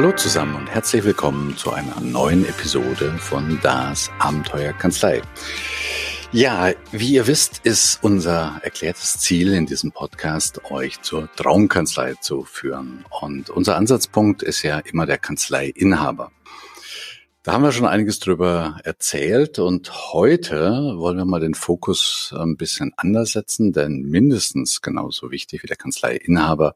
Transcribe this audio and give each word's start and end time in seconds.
Hallo 0.00 0.12
zusammen 0.12 0.54
und 0.54 0.66
herzlich 0.66 1.04
willkommen 1.04 1.58
zu 1.58 1.72
einer 1.72 2.00
neuen 2.00 2.46
Episode 2.48 3.10
von 3.18 3.60
Das 3.62 4.10
Abenteuer 4.18 4.72
Kanzlei. 4.72 5.20
Ja, 6.32 6.72
wie 6.90 7.12
ihr 7.12 7.26
wisst, 7.26 7.60
ist 7.64 8.02
unser 8.02 8.58
erklärtes 8.62 9.18
Ziel 9.18 9.52
in 9.52 9.66
diesem 9.66 9.92
Podcast, 9.92 10.70
euch 10.70 11.02
zur 11.02 11.30
Traumkanzlei 11.36 12.14
zu 12.14 12.44
führen. 12.44 13.04
Und 13.20 13.50
unser 13.50 13.76
Ansatzpunkt 13.76 14.42
ist 14.42 14.62
ja 14.62 14.78
immer 14.78 15.04
der 15.04 15.18
Kanzleiinhaber. 15.18 16.32
Da 17.42 17.52
haben 17.52 17.62
wir 17.62 17.72
schon 17.72 17.86
einiges 17.86 18.20
drüber 18.20 18.80
erzählt 18.84 19.58
und 19.58 20.14
heute 20.14 20.94
wollen 20.96 21.18
wir 21.18 21.26
mal 21.26 21.40
den 21.40 21.52
Fokus 21.52 22.34
ein 22.34 22.56
bisschen 22.56 22.94
anders 22.96 23.32
setzen, 23.32 23.74
denn 23.74 24.00
mindestens 24.00 24.80
genauso 24.80 25.30
wichtig 25.30 25.62
wie 25.62 25.66
der 25.66 25.76
Kanzleiinhaber 25.76 26.74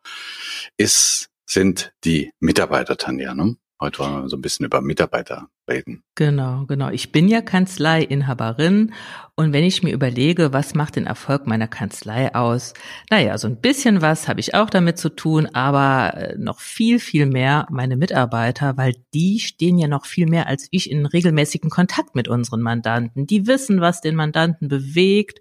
ist, 0.76 1.30
sind 1.46 1.92
die 2.04 2.30
Mitarbeiter, 2.40 2.96
Tanja. 2.96 3.34
Ne? 3.34 3.56
Heute 3.80 3.98
wollen 3.98 4.22
wir 4.22 4.28
so 4.28 4.36
ein 4.36 4.40
bisschen 4.40 4.64
über 4.64 4.80
Mitarbeiter 4.80 5.48
reden. 5.68 6.04
Genau, 6.14 6.64
genau. 6.66 6.90
Ich 6.90 7.10
bin 7.10 7.28
ja 7.28 7.42
Kanzleiinhaberin 7.42 8.94
und 9.34 9.52
wenn 9.52 9.64
ich 9.64 9.82
mir 9.82 9.92
überlege, 9.92 10.52
was 10.52 10.74
macht 10.74 10.96
den 10.96 11.06
Erfolg 11.06 11.46
meiner 11.46 11.66
Kanzlei 11.66 12.34
aus? 12.34 12.72
Naja, 13.10 13.36
so 13.36 13.48
ein 13.48 13.60
bisschen 13.60 14.00
was 14.00 14.28
habe 14.28 14.40
ich 14.40 14.54
auch 14.54 14.70
damit 14.70 14.96
zu 14.96 15.08
tun, 15.08 15.46
aber 15.52 16.14
äh, 16.14 16.38
noch 16.38 16.60
viel, 16.60 17.00
viel 17.00 17.26
mehr 17.26 17.66
meine 17.68 17.96
Mitarbeiter, 17.96 18.76
weil 18.76 18.94
die 19.12 19.40
stehen 19.40 19.76
ja 19.76 19.88
noch 19.88 20.06
viel 20.06 20.28
mehr 20.28 20.46
als 20.46 20.68
ich 20.70 20.90
in 20.90 21.04
regelmäßigen 21.04 21.68
Kontakt 21.68 22.14
mit 22.14 22.28
unseren 22.28 22.62
Mandanten. 22.62 23.26
Die 23.26 23.46
wissen, 23.46 23.80
was 23.80 24.00
den 24.00 24.14
Mandanten 24.14 24.68
bewegt 24.68 25.40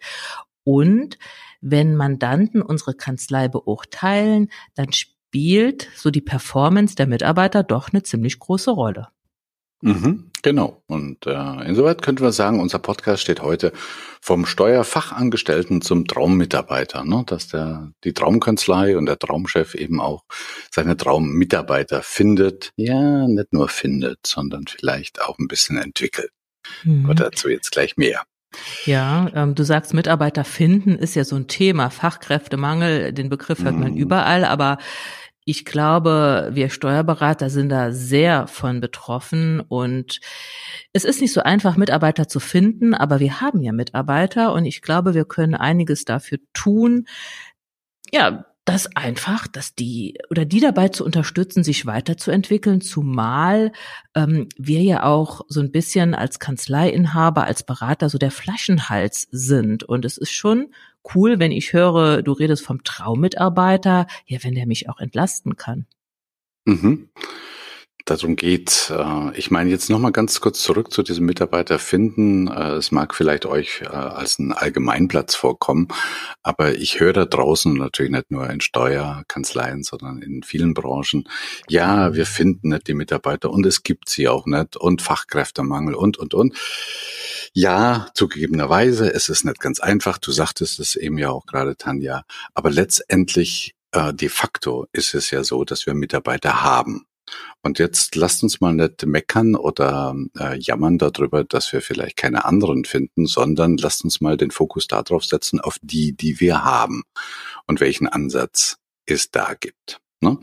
und 0.64 1.18
wenn 1.62 1.96
Mandanten 1.96 2.62
unsere 2.62 2.94
Kanzlei 2.94 3.48
beurteilen, 3.48 4.50
dann 4.76 4.92
spielt 4.92 5.13
so 5.96 6.12
die 6.12 6.22
Performance 6.22 6.96
der 6.96 7.08
Mitarbeiter 7.08 7.64
doch 7.64 7.92
eine 7.92 8.04
ziemlich 8.04 8.40
große 8.40 8.72
Rolle. 8.72 9.10
Mhm, 9.84 10.32
genau. 10.42 10.82
Und 10.88 11.28
äh, 11.28 11.68
insoweit 11.68 12.02
könnten 12.02 12.24
wir 12.24 12.32
sagen, 12.32 12.62
unser 12.62 12.80
Podcast 12.80 13.22
steht 13.22 13.42
heute 13.42 13.74
vom 14.22 14.46
Steuerfachangestellten 14.46 15.82
zum 15.82 16.08
Traummitarbeiter, 16.08 17.04
ne? 17.04 17.24
dass 17.26 17.50
der 17.50 17.92
die 18.06 18.14
Traumkanzlei 18.14 18.98
und 18.98 19.08
der 19.08 19.20
Traumchef 19.20 19.76
eben 19.76 20.00
auch 20.00 20.24
seine 20.72 20.96
Traummitarbeiter 20.96 22.02
findet. 22.02 22.72
Ja, 22.78 23.28
nicht 23.28 23.52
nur 23.52 23.68
findet, 23.68 24.20
sondern 24.26 24.68
vielleicht 24.68 25.22
auch 25.22 25.38
ein 25.38 25.50
bisschen 25.50 25.78
entwickelt. 25.78 26.32
Mhm. 26.86 27.04
Aber 27.04 27.16
dazu 27.16 27.50
jetzt 27.50 27.72
gleich 27.74 27.98
mehr. 27.98 28.24
Ja, 28.86 29.30
ähm, 29.34 29.56
du 29.56 29.66
sagst, 29.66 29.94
Mitarbeiter 29.94 30.46
finden 30.46 30.96
ist 30.96 31.16
ja 31.16 31.26
so 31.26 31.36
ein 31.36 31.48
Thema. 31.48 31.90
Fachkräftemangel, 31.90 33.12
den 33.12 33.28
Begriff 33.28 33.64
hört 33.64 33.76
man 33.76 33.94
mhm. 33.94 33.98
überall, 33.98 34.46
aber 34.46 34.78
ich 35.46 35.66
glaube, 35.66 36.50
wir 36.54 36.70
Steuerberater 36.70 37.50
sind 37.50 37.70
da 37.70 37.92
sehr 37.92 38.48
von 38.48 38.80
betroffen 38.80 39.60
und 39.60 40.20
es 40.94 41.04
ist 41.04 41.22
nicht 41.22 41.34
so 41.34 41.42
einfach, 41.42 41.78
Mitarbeiter 41.78 42.28
zu 42.28 42.40
finden, 42.40 42.94
aber 42.94 43.20
wir 43.20 43.42
haben 43.42 43.62
ja 43.62 43.72
Mitarbeiter 43.72 44.54
und 44.54 44.66
ich 44.66 44.82
glaube, 44.82 45.14
wir 45.14 45.26
können 45.26 45.56
einiges 45.56 46.06
dafür 46.06 46.40
tun, 46.54 47.08
ja, 48.12 48.46
das 48.66 48.96
einfach, 48.96 49.48
dass 49.48 49.76
die 49.76 50.18
oder 50.30 50.46
die 50.46 50.62
dabei 50.62 50.88
zu 50.88 51.04
unterstützen, 51.04 51.64
sich 51.64 51.86
weiterzuentwickeln, 51.86 52.80
zumal 52.80 53.74
ähm, 54.16 54.48
wir 54.58 54.82
ja 54.82 55.04
auch 55.04 55.42
so 55.50 55.60
ein 55.60 55.72
bisschen 55.72 56.16
als 56.16 56.40
Kanzleiinhaber, 56.40 57.44
als 57.44 57.64
Berater 57.64 58.10
so 58.10 58.18
der 58.18 58.32
Flaschenhals 58.32 59.28
sind. 59.32 59.84
Und 59.84 60.06
es 60.06 60.18
ist 60.18 60.32
schon 60.32 60.74
cool, 61.14 61.40
wenn 61.40 61.52
ich 61.52 61.74
höre, 61.74 62.22
du 62.22 62.32
redest 62.32 62.66
vom 62.66 62.84
Traummitarbeiter, 62.84 64.08
ja, 64.26 64.40
wenn 64.42 64.56
der 64.56 64.68
mich 64.68 64.90
auch 64.90 65.00
entlasten 65.00 65.56
kann. 65.56 65.86
Mhm 66.66 67.10
darum 68.06 68.36
geht. 68.36 68.92
Äh, 68.92 69.38
ich 69.38 69.50
meine 69.50 69.70
jetzt 69.70 69.90
nochmal 69.90 70.12
ganz 70.12 70.42
kurz 70.42 70.62
zurück 70.62 70.92
zu 70.92 71.04
diesem 71.04 71.26
Mitarbeiter 71.26 71.80
finden. 71.80 72.48
Äh, 72.48 72.74
es 72.74 72.92
mag 72.92 73.16
vielleicht 73.16 73.46
euch 73.46 73.82
äh, 73.82 73.88
als 73.88 74.40
ein 74.40 74.52
Allgemeinplatz 74.52 75.36
vorkommen, 75.36 75.88
aber 76.42 76.76
ich 76.76 77.00
höre 77.00 77.14
da 77.14 77.26
draußen 77.26 77.74
natürlich 77.74 78.12
nicht 78.12 78.32
nur 78.32 78.50
in 78.50 78.62
Steuerkanzleien, 78.62 79.84
sondern 79.84 80.22
in 80.22 80.44
vielen 80.44 80.74
Branchen, 80.74 81.30
ja, 81.70 82.14
wir 82.14 82.26
finden 82.26 82.70
nicht 82.70 82.88
die 82.88 82.94
Mitarbeiter 82.94 83.50
und 83.52 83.66
es 83.66 83.84
gibt 83.84 84.10
sie 84.10 84.28
auch 84.28 84.46
nicht 84.46 84.76
und 84.76 85.02
Fachkräftemangel 85.02 85.96
und, 85.96 86.18
und, 86.18 86.34
und. 86.34 86.58
Ja, 87.54 88.08
zugegebenerweise, 88.16 89.14
es 89.14 89.30
ist 89.30 89.46
nicht 89.46 89.60
ganz 89.60 89.80
einfach. 89.80 90.18
Du 90.18 90.32
sagtest 90.32 90.80
es 90.80 90.96
eben 90.96 91.18
ja 91.18 91.30
auch 91.30 91.46
gerade, 91.46 91.78
Tanja. 91.78 92.24
Aber 92.54 92.72
letztendlich, 92.72 93.76
de 93.96 94.30
facto 94.30 94.88
ist 94.92 95.14
es 95.14 95.30
ja 95.30 95.44
so, 95.44 95.64
dass 95.64 95.86
wir 95.86 95.94
Mitarbeiter 95.94 96.64
haben. 96.64 97.06
Und 97.62 97.80
jetzt 97.80 98.16
lasst 98.16 98.44
uns 98.44 98.60
mal 98.62 98.74
nicht 98.74 99.06
meckern 99.06 99.56
oder 99.56 100.16
äh, 100.38 100.58
jammern 100.60 100.98
darüber, 100.98 101.44
dass 101.44 101.72
wir 101.72 101.82
vielleicht 101.82 102.18
keine 102.18 102.46
anderen 102.46 102.86
finden, 102.86 103.26
sondern 103.26 103.78
lasst 103.78 104.04
uns 104.04 104.22
mal 104.22 104.38
den 104.38 104.52
Fokus 104.52 104.88
darauf 104.88 105.24
setzen, 105.24 105.60
auf 105.60 105.78
die, 105.82 106.14
die 106.14 106.40
wir 106.40 106.64
haben 106.64 107.04
und 107.66 107.80
welchen 107.80 108.08
Ansatz 108.08 108.78
es 109.06 109.32
da 109.32 109.54
gibt. 109.54 110.02
Ne? 110.22 110.38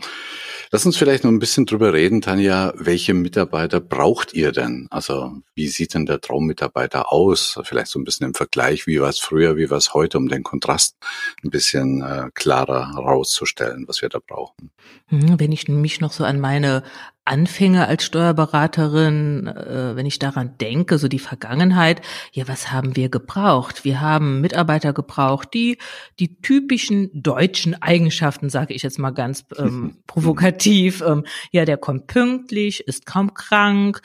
Lass 0.73 0.87
uns 0.87 0.97
vielleicht 0.97 1.25
noch 1.25 1.33
ein 1.33 1.41
bisschen 1.41 1.67
drüber 1.67 1.93
reden, 1.93 2.21
Tanja. 2.21 2.73
Welche 2.77 3.13
Mitarbeiter 3.13 3.81
braucht 3.81 4.35
ihr 4.35 4.53
denn? 4.53 4.87
Also 4.91 5.33
wie 5.57 5.67
sieht 5.67 5.95
denn 5.95 6.07
der 6.07 6.21
Traummitarbeiter 6.21 7.13
aus? 7.13 7.59
Vielleicht 7.65 7.89
so 7.89 7.99
ein 7.99 8.05
bisschen 8.05 8.29
im 8.29 8.35
Vergleich, 8.35 8.87
wie 8.87 9.01
war 9.01 9.09
es 9.09 9.19
früher, 9.19 9.57
wie 9.57 9.69
war 9.69 9.79
es 9.79 9.95
heute, 9.95 10.17
um 10.17 10.29
den 10.29 10.45
Kontrast 10.45 10.97
ein 11.43 11.51
bisschen 11.51 12.03
äh, 12.03 12.31
klarer 12.35 12.95
herauszustellen, 12.95 13.89
was 13.89 14.01
wir 14.01 14.11
da 14.11 14.21
brauchen. 14.25 14.71
Mhm, 15.09 15.41
wenn 15.41 15.51
ich 15.51 15.67
mich 15.67 15.99
noch 15.99 16.13
so 16.13 16.23
an 16.23 16.39
meine 16.39 16.85
Anfänge 17.31 17.87
als 17.87 18.05
Steuerberaterin, 18.05 19.47
äh, 19.47 19.95
wenn 19.95 20.05
ich 20.05 20.19
daran 20.19 20.59
denke, 20.59 20.99
so 20.99 21.07
die 21.07 21.21
Vergangenheit, 21.21 22.03
ja, 22.33 22.49
was 22.49 22.73
haben 22.73 22.97
wir 22.97 23.09
gebraucht? 23.09 23.85
Wir 23.85 24.01
haben 24.01 24.41
Mitarbeiter 24.41 24.93
gebraucht, 24.93 25.55
die 25.55 25.79
die 26.19 26.41
typischen 26.43 27.09
deutschen 27.15 27.81
Eigenschaften, 27.81 28.51
sage 28.51 28.75
ich 28.75 28.83
jetzt 28.83 28.99
mal 28.99 29.13
ganz 29.13 29.45
ähm, 29.57 29.99
provokativ, 30.09 31.03
ähm, 31.03 31.25
ja, 31.53 31.65
der 31.65 31.77
kommt 31.77 32.09
pünktlich, 32.09 32.89
ist 32.89 33.07
kaum 33.07 33.33
krank, 33.33 34.03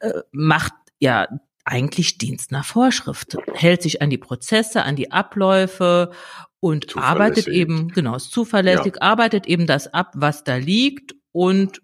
äh, 0.00 0.20
macht 0.30 0.72
ja 0.98 1.28
eigentlich 1.64 2.16
Dienst 2.16 2.52
nach 2.52 2.64
Vorschrift, 2.64 3.36
hält 3.52 3.82
sich 3.82 4.00
an 4.00 4.08
die 4.08 4.18
Prozesse, 4.18 4.82
an 4.84 4.96
die 4.96 5.12
Abläufe 5.12 6.10
und 6.58 6.96
arbeitet 6.96 7.48
eben, 7.48 7.88
genau, 7.88 8.16
ist 8.16 8.30
zuverlässig, 8.32 8.94
ja. 8.94 9.02
arbeitet 9.02 9.46
eben 9.46 9.66
das 9.66 9.92
ab, 9.92 10.12
was 10.14 10.42
da 10.42 10.56
liegt 10.56 11.14
und 11.32 11.82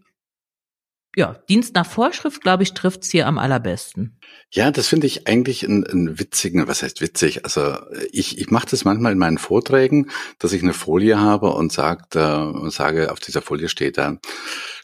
ja, 1.19 1.35
Dienst 1.49 1.75
nach 1.75 1.85
Vorschrift, 1.85 2.43
glaube 2.43 2.63
ich, 2.63 2.75
trifft's 2.75 3.11
hier 3.11 3.27
am 3.27 3.39
allerbesten. 3.39 4.21
Ja, 4.53 4.71
das 4.71 4.87
finde 4.87 5.09
ich 5.09 5.27
eigentlich 5.27 5.67
einen, 5.67 5.85
einen 5.85 6.21
witzigen, 6.21 6.69
was 6.69 6.85
heißt 6.85 7.01
witzig? 7.01 7.45
Also 7.45 7.77
ich, 8.13 8.39
ich 8.39 8.53
mache 8.53 8.69
das 8.71 8.85
manchmal 8.85 9.11
in 9.11 9.19
meinen 9.19 9.39
Vorträgen, 9.39 10.11
dass 10.39 10.53
ich 10.53 10.63
eine 10.63 10.75
Folie 10.75 11.19
habe 11.19 11.51
und 11.51 11.73
sagt, 11.73 12.15
äh, 12.15 12.71
sage, 12.71 13.11
auf 13.11 13.19
dieser 13.19 13.43
Folie 13.43 13.69
steht 13.69 13.99
da, 13.99 14.19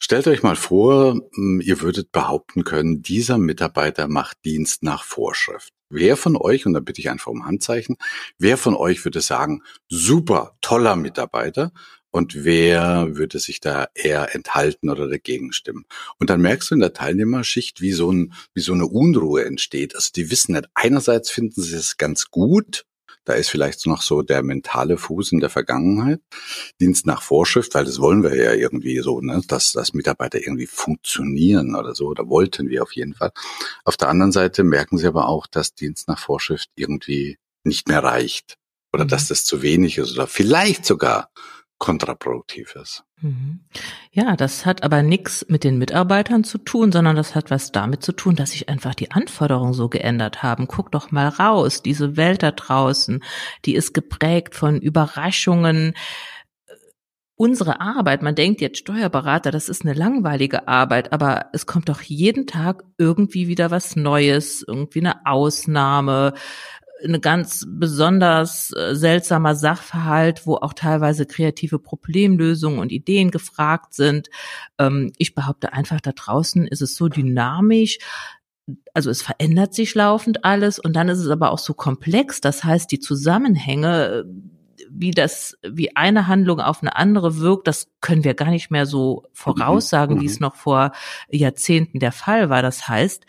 stellt 0.01 0.27
euch 0.27 0.43
mal 0.43 0.57
vor, 0.57 1.21
hm, 1.35 1.61
ihr 1.61 1.81
würdet 1.81 2.11
behaupten 2.11 2.65
können, 2.65 3.01
dieser 3.01 3.39
Mitarbeiter 3.39 4.09
macht 4.09 4.39
Dienst 4.45 4.83
nach 4.83 5.05
Vorschrift. 5.05 5.73
Wer 5.89 6.17
von 6.17 6.37
euch, 6.37 6.67
und 6.67 6.73
da 6.73 6.81
bitte 6.81 7.01
ich 7.01 7.11
einfach 7.11 7.31
um 7.31 7.47
Handzeichen, 7.47 7.97
wer 8.39 8.59
von 8.59 8.75
euch 8.75 9.05
würde 9.05 9.21
sagen, 9.21 9.63
super, 9.89 10.57
toller 10.61 10.97
Mitarbeiter? 10.97 11.71
Und 12.15 12.45
wer 12.45 13.17
würde 13.17 13.41
sich 13.41 13.59
da 13.59 13.89
eher 13.93 14.37
enthalten 14.37 14.89
oder 14.89 15.09
dagegen 15.09 15.53
stimmen. 15.53 15.85
Und 16.21 16.31
dann 16.31 16.41
merkst 16.41 16.71
du 16.71 16.77
in 16.77 16.81
der 16.81 16.93
Teilnehmerschicht, 16.93 17.81
wie 17.81 17.91
so, 17.91 18.13
ein, 18.13 18.35
wie 18.55 18.61
so 18.61 18.73
eine 18.73 18.87
Unruhe 18.87 19.45
entsteht. 19.45 19.97
Also 19.97 20.11
die 20.15 20.31
wissen 20.31 20.53
nicht, 20.53 20.69
einerseits 20.75 21.33
finden 21.33 21.61
sie 21.61 21.75
es 21.75 21.97
ganz 21.97 22.31
gut, 22.31 22.85
da 23.25 23.33
ist 23.33 23.49
vielleicht 23.49 23.85
noch 23.87 24.01
so 24.01 24.23
der 24.23 24.45
mentale 24.45 24.97
Fuß 24.97 25.33
in 25.33 25.41
der 25.41 25.51
Vergangenheit, 25.51 26.21
Dienst 26.81 27.05
nach 27.05 27.21
Vorschrift, 27.21 27.75
weil 27.75 27.85
das 27.85 27.99
wollen 27.99 28.23
wir 28.23 28.37
ja 28.37 28.53
irgendwie 28.53 29.01
so, 29.01 29.21
ne, 29.21 29.43
dass, 29.49 29.73
dass 29.73 29.93
Mitarbeiter 29.93 30.39
irgendwie 30.39 30.69
funktionieren 30.69 31.75
oder 31.75 31.97
so, 31.97 32.07
oder 32.07 32.29
wollten 32.29 32.69
wir 32.69 32.85
auf 32.85 32.93
jeden 32.93 33.15
Fall. 33.15 33.33
Auf 33.85 33.97
der 33.97 34.09
anderen 34.09 34.31
Seite 34.31 34.63
merken 34.63 34.99
sie 34.99 35.09
aber 35.09 35.27
auch, 35.27 35.49
dass 35.49 35.75
Dienst 35.75 36.07
nach 36.07 36.21
Vorschrift 36.21 36.69
irgendwie 36.77 37.39
nicht 37.65 37.89
mehr 37.89 38.05
reicht 38.05 38.57
oder 38.93 39.03
mhm. 39.03 39.09
dass 39.09 39.27
das 39.27 39.45
zu 39.45 39.63
wenig 39.63 39.99
ist 39.99 40.13
oder 40.13 40.29
vielleicht 40.29 40.87
sogar 40.87 41.33
kontraproduktiv 41.85 42.77
ist. 42.77 43.05
Mhm. 43.21 43.61
Ja, 44.11 44.37
das 44.37 44.65
hat 44.65 44.83
aber 44.83 45.03
nichts 45.03 45.45
mit 45.51 45.65
den 45.65 45.77
Mitarbeitern 45.77 46.43
zu 46.43 46.57
tun, 46.57 46.93
sondern 46.93 47.15
das 47.15 47.35
hat 47.35 47.51
was 47.51 47.73
damit 47.73 48.03
zu 48.03 48.13
tun, 48.13 48.37
dass 48.37 48.53
sich 48.53 48.71
einfach 48.71 48.95
die 48.95 49.11
Anforderungen 49.11 49.75
so 49.75 49.91
geändert 49.91 50.43
haben. 50.43 50.67
Guck 50.67 50.91
doch 50.93 51.11
mal 51.11 51.29
raus, 51.29 51.83
diese 51.83 52.17
Welt 52.17 52.43
da 52.43 52.53
draußen, 52.53 53.23
die 53.67 53.75
ist 53.75 53.93
geprägt 53.93 54.55
von 54.55 54.81
Überraschungen. 54.81 55.93
Unsere 57.37 57.83
Arbeit, 57.83 58.23
man 58.23 58.35
denkt 58.35 58.63
jetzt 58.63 58.79
Steuerberater, 58.79 59.51
das 59.51 59.69
ist 59.69 59.83
eine 59.83 59.93
langweilige 59.93 60.67
Arbeit, 60.67 61.13
aber 61.13 61.51
es 61.53 61.67
kommt 61.67 61.91
doch 61.91 62.01
jeden 62.01 62.47
Tag 62.47 62.83
irgendwie 62.97 63.47
wieder 63.47 63.71
was 63.71 63.95
Neues, 63.95 64.65
irgendwie 64.67 65.01
eine 65.01 65.27
Ausnahme, 65.27 66.33
eine 67.03 67.21
ganz 67.21 67.67
besonders 67.69 68.73
äh, 68.77 68.95
seltsamer 68.95 69.55
Sachverhalt, 69.55 70.47
wo 70.47 70.57
auch 70.57 70.73
teilweise 70.73 71.27
kreative 71.27 71.79
Problemlösungen 71.79 72.79
und 72.79 72.93
Ideen 72.93 73.31
gefragt 73.31 73.95
sind. 73.95 74.31
Ähm, 74.79 75.13
ich 75.19 75.35
behaupte 75.35 75.73
einfach, 75.73 76.01
da 76.01 76.13
draußen 76.13 76.67
ist 76.67 76.83
es 76.83 76.95
so 76.95 77.09
dynamisch. 77.09 77.99
Also 78.95 79.11
es 79.11 79.23
verändert 79.23 79.75
sich 79.75 79.95
laufend 79.95 80.45
alles 80.45 80.79
und 80.79 80.95
dann 80.95 81.09
ist 81.09 81.19
es 81.19 81.29
aber 81.29 81.51
auch 81.51 81.59
so 81.59 81.75
komplex. 81.75 82.41
Das 82.41 82.65
heißt, 82.65 82.91
die 82.91 83.01
Zusammenhänge, 83.01 84.25
wie 84.89 85.11
das, 85.11 85.59
wie 85.69 85.95
eine 85.97 86.29
Handlung 86.29 86.61
auf 86.61 86.81
eine 86.81 86.97
andere 86.97 87.39
wirkt, 87.39 87.67
das 87.67 87.89
können 88.01 88.25
wir 88.25 88.35
gar 88.35 88.51
nicht 88.51 88.71
mehr 88.71 88.87
so 88.87 89.25
voraussagen, 89.33 90.17
mhm. 90.17 90.21
wie 90.21 90.27
es 90.27 90.41
mhm. 90.41 90.47
noch 90.47 90.55
vor 90.55 90.93
Jahrzehnten 91.29 91.99
der 91.99 92.13
Fall 92.13 92.49
war. 92.49 92.63
Das 92.63 92.89
heißt, 92.89 93.27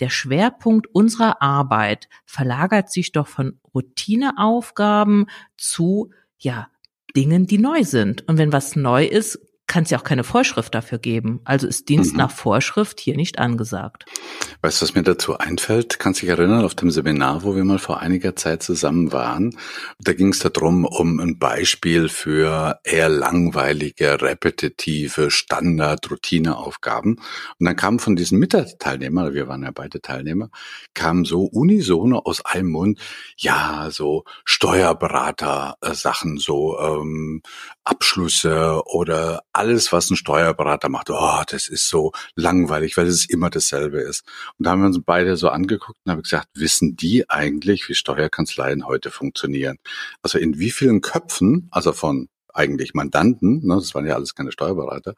der 0.00 0.10
Schwerpunkt 0.10 0.86
unserer 0.94 1.42
Arbeit 1.42 2.08
verlagert 2.24 2.90
sich 2.90 3.12
doch 3.12 3.26
von 3.26 3.60
Routineaufgaben 3.74 5.26
zu, 5.56 6.10
ja, 6.38 6.68
Dingen, 7.14 7.46
die 7.46 7.58
neu 7.58 7.84
sind. 7.84 8.26
Und 8.28 8.38
wenn 8.38 8.52
was 8.52 8.76
neu 8.76 9.04
ist, 9.04 9.38
kann 9.70 9.84
es 9.84 9.90
ja 9.90 9.98
auch 9.98 10.04
keine 10.04 10.24
Vorschrift 10.24 10.74
dafür 10.74 10.98
geben. 10.98 11.40
Also 11.44 11.68
ist 11.68 11.88
Dienst 11.88 12.12
mhm. 12.12 12.18
nach 12.18 12.32
Vorschrift 12.32 12.98
hier 12.98 13.16
nicht 13.16 13.38
angesagt. 13.38 14.04
Weißt 14.62 14.80
du, 14.80 14.84
was 14.84 14.96
mir 14.96 15.04
dazu 15.04 15.38
einfällt? 15.38 16.00
Kannst 16.00 16.22
dich 16.22 16.28
erinnern 16.28 16.64
auf 16.64 16.74
dem 16.74 16.90
Seminar, 16.90 17.44
wo 17.44 17.54
wir 17.54 17.62
mal 17.62 17.78
vor 17.78 18.00
einiger 18.00 18.34
Zeit 18.34 18.64
zusammen 18.64 19.12
waren? 19.12 19.56
Da 20.00 20.12
ging 20.12 20.30
es 20.30 20.40
darum, 20.40 20.84
um 20.84 21.20
ein 21.20 21.38
Beispiel 21.38 22.08
für 22.08 22.80
eher 22.82 23.08
langweilige, 23.08 24.20
repetitive 24.20 25.30
Standard-Routineaufgaben. 25.30 27.20
Und 27.58 27.64
dann 27.64 27.76
kam 27.76 28.00
von 28.00 28.16
diesen 28.16 28.40
Mitteilnehmern, 28.40 29.34
wir 29.34 29.46
waren 29.46 29.62
ja 29.62 29.70
beide 29.72 30.00
Teilnehmer, 30.00 30.50
kam 30.94 31.24
so 31.24 31.44
unisono 31.44 32.18
aus 32.18 32.44
einem 32.44 32.70
Mund, 32.70 32.98
ja, 33.36 33.88
so 33.92 34.24
Steuerberater-Sachen, 34.44 36.38
so 36.38 36.76
ähm, 36.80 37.42
Abschlüsse 37.84 38.82
oder 38.86 39.42
alles, 39.60 39.92
was 39.92 40.10
ein 40.10 40.16
Steuerberater 40.16 40.88
macht, 40.88 41.10
oh, 41.10 41.42
das 41.46 41.68
ist 41.68 41.88
so 41.88 42.12
langweilig, 42.34 42.96
weil 42.96 43.06
es 43.06 43.26
immer 43.26 43.50
dasselbe 43.50 44.00
ist. 44.00 44.24
Und 44.58 44.64
da 44.66 44.70
haben 44.70 44.80
wir 44.80 44.86
uns 44.86 45.00
beide 45.04 45.36
so 45.36 45.50
angeguckt 45.50 45.98
und 46.04 46.12
haben 46.12 46.22
gesagt, 46.22 46.48
wissen 46.54 46.96
die 46.96 47.28
eigentlich, 47.28 47.86
wie 47.90 47.94
Steuerkanzleien 47.94 48.86
heute 48.86 49.10
funktionieren? 49.10 49.76
Also 50.22 50.38
in 50.38 50.58
wie 50.58 50.70
vielen 50.70 51.02
Köpfen, 51.02 51.68
also 51.70 51.92
von 51.92 52.28
eigentlich 52.54 52.94
Mandanten, 52.94 53.66
ne, 53.66 53.76
das 53.76 53.94
waren 53.94 54.06
ja 54.06 54.14
alles 54.14 54.34
keine 54.34 54.52
Steuerberater, 54.52 55.14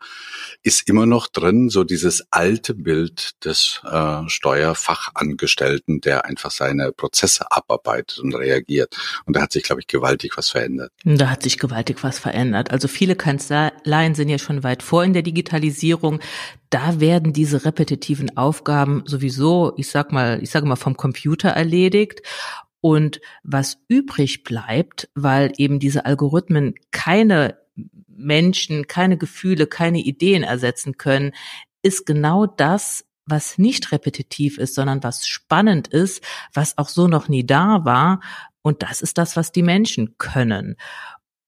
ist 0.62 0.88
immer 0.88 1.06
noch 1.06 1.28
drin 1.28 1.68
so 1.68 1.84
dieses 1.84 2.26
alte 2.30 2.74
Bild 2.74 3.44
des 3.44 3.80
äh, 3.84 4.28
Steuerfachangestellten, 4.28 6.00
der 6.00 6.24
einfach 6.24 6.50
seine 6.50 6.92
Prozesse 6.92 7.50
abarbeitet 7.50 8.18
und 8.18 8.34
reagiert. 8.34 8.96
Und 9.24 9.36
da 9.36 9.42
hat 9.42 9.52
sich, 9.52 9.62
glaube 9.62 9.80
ich, 9.80 9.86
gewaltig 9.86 10.36
was 10.36 10.50
verändert. 10.50 10.92
Da 11.04 11.30
hat 11.30 11.42
sich 11.42 11.58
gewaltig 11.58 12.02
was 12.02 12.18
verändert. 12.18 12.70
Also 12.70 12.88
viele 12.88 13.16
Kanzleien 13.16 14.14
sind 14.14 14.28
ja 14.28 14.38
schon 14.38 14.62
weit 14.62 14.82
vor 14.82 15.04
in 15.04 15.12
der 15.12 15.22
Digitalisierung. 15.22 16.20
Da 16.70 17.00
werden 17.00 17.32
diese 17.32 17.64
repetitiven 17.64 18.36
Aufgaben 18.36 19.02
sowieso, 19.06 19.74
ich 19.76 19.88
sag 19.88 20.12
mal, 20.12 20.42
ich 20.42 20.50
sage 20.50 20.66
mal 20.66 20.76
vom 20.76 20.96
Computer 20.96 21.50
erledigt. 21.50 22.22
Und 22.82 23.20
was 23.44 23.78
übrig 23.88 24.42
bleibt, 24.42 25.08
weil 25.14 25.52
eben 25.56 25.78
diese 25.78 26.04
Algorithmen 26.04 26.74
keine 26.90 27.58
Menschen, 28.06 28.86
keine 28.88 29.16
Gefühle, 29.16 29.66
keine 29.66 30.00
Ideen 30.00 30.42
ersetzen 30.42 30.98
können, 30.98 31.32
ist 31.82 32.04
genau 32.04 32.44
das, 32.44 33.06
was 33.24 33.56
nicht 33.56 33.92
repetitiv 33.92 34.58
ist, 34.58 34.74
sondern 34.74 35.02
was 35.02 35.26
spannend 35.28 35.88
ist, 35.88 36.24
was 36.52 36.76
auch 36.76 36.88
so 36.88 37.06
noch 37.06 37.28
nie 37.28 37.46
da 37.46 37.84
war. 37.84 38.20
Und 38.62 38.82
das 38.82 39.00
ist 39.00 39.16
das, 39.16 39.36
was 39.36 39.52
die 39.52 39.62
Menschen 39.62 40.18
können. 40.18 40.76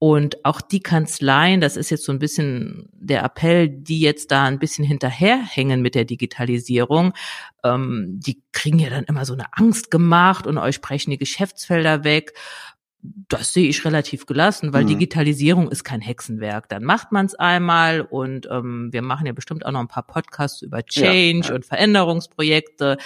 Und 0.06 0.44
auch 0.44 0.60
die 0.60 0.80
Kanzleien, 0.80 1.62
das 1.62 1.78
ist 1.78 1.88
jetzt 1.88 2.04
so 2.04 2.12
ein 2.12 2.18
bisschen 2.18 2.90
der 2.92 3.24
Appell, 3.24 3.70
die 3.70 4.00
jetzt 4.00 4.30
da 4.30 4.44
ein 4.44 4.58
bisschen 4.58 4.84
hinterherhängen 4.84 5.80
mit 5.80 5.94
der 5.94 6.04
Digitalisierung, 6.04 7.14
ähm, 7.64 8.20
die 8.22 8.42
kriegen 8.52 8.78
ja 8.78 8.90
dann 8.90 9.04
immer 9.04 9.24
so 9.24 9.32
eine 9.32 9.46
Angst 9.52 9.90
gemacht 9.90 10.46
und 10.46 10.58
euch 10.58 10.74
sprechen 10.74 11.10
die 11.10 11.16
Geschäftsfelder 11.16 12.04
weg. 12.04 12.34
Das 13.00 13.54
sehe 13.54 13.66
ich 13.66 13.82
relativ 13.86 14.26
gelassen, 14.26 14.74
weil 14.74 14.82
mhm. 14.84 14.88
Digitalisierung 14.88 15.70
ist 15.70 15.84
kein 15.84 16.02
Hexenwerk. 16.02 16.68
Dann 16.68 16.84
macht 16.84 17.10
man 17.10 17.24
es 17.24 17.34
einmal 17.34 18.02
und 18.02 18.46
ähm, 18.50 18.92
wir 18.92 19.00
machen 19.00 19.26
ja 19.26 19.32
bestimmt 19.32 19.64
auch 19.64 19.72
noch 19.72 19.80
ein 19.80 19.88
paar 19.88 20.06
Podcasts 20.06 20.60
über 20.60 20.84
Change 20.84 21.46
ja, 21.46 21.48
ja. 21.48 21.54
und 21.54 21.64
Veränderungsprojekte. 21.64 22.98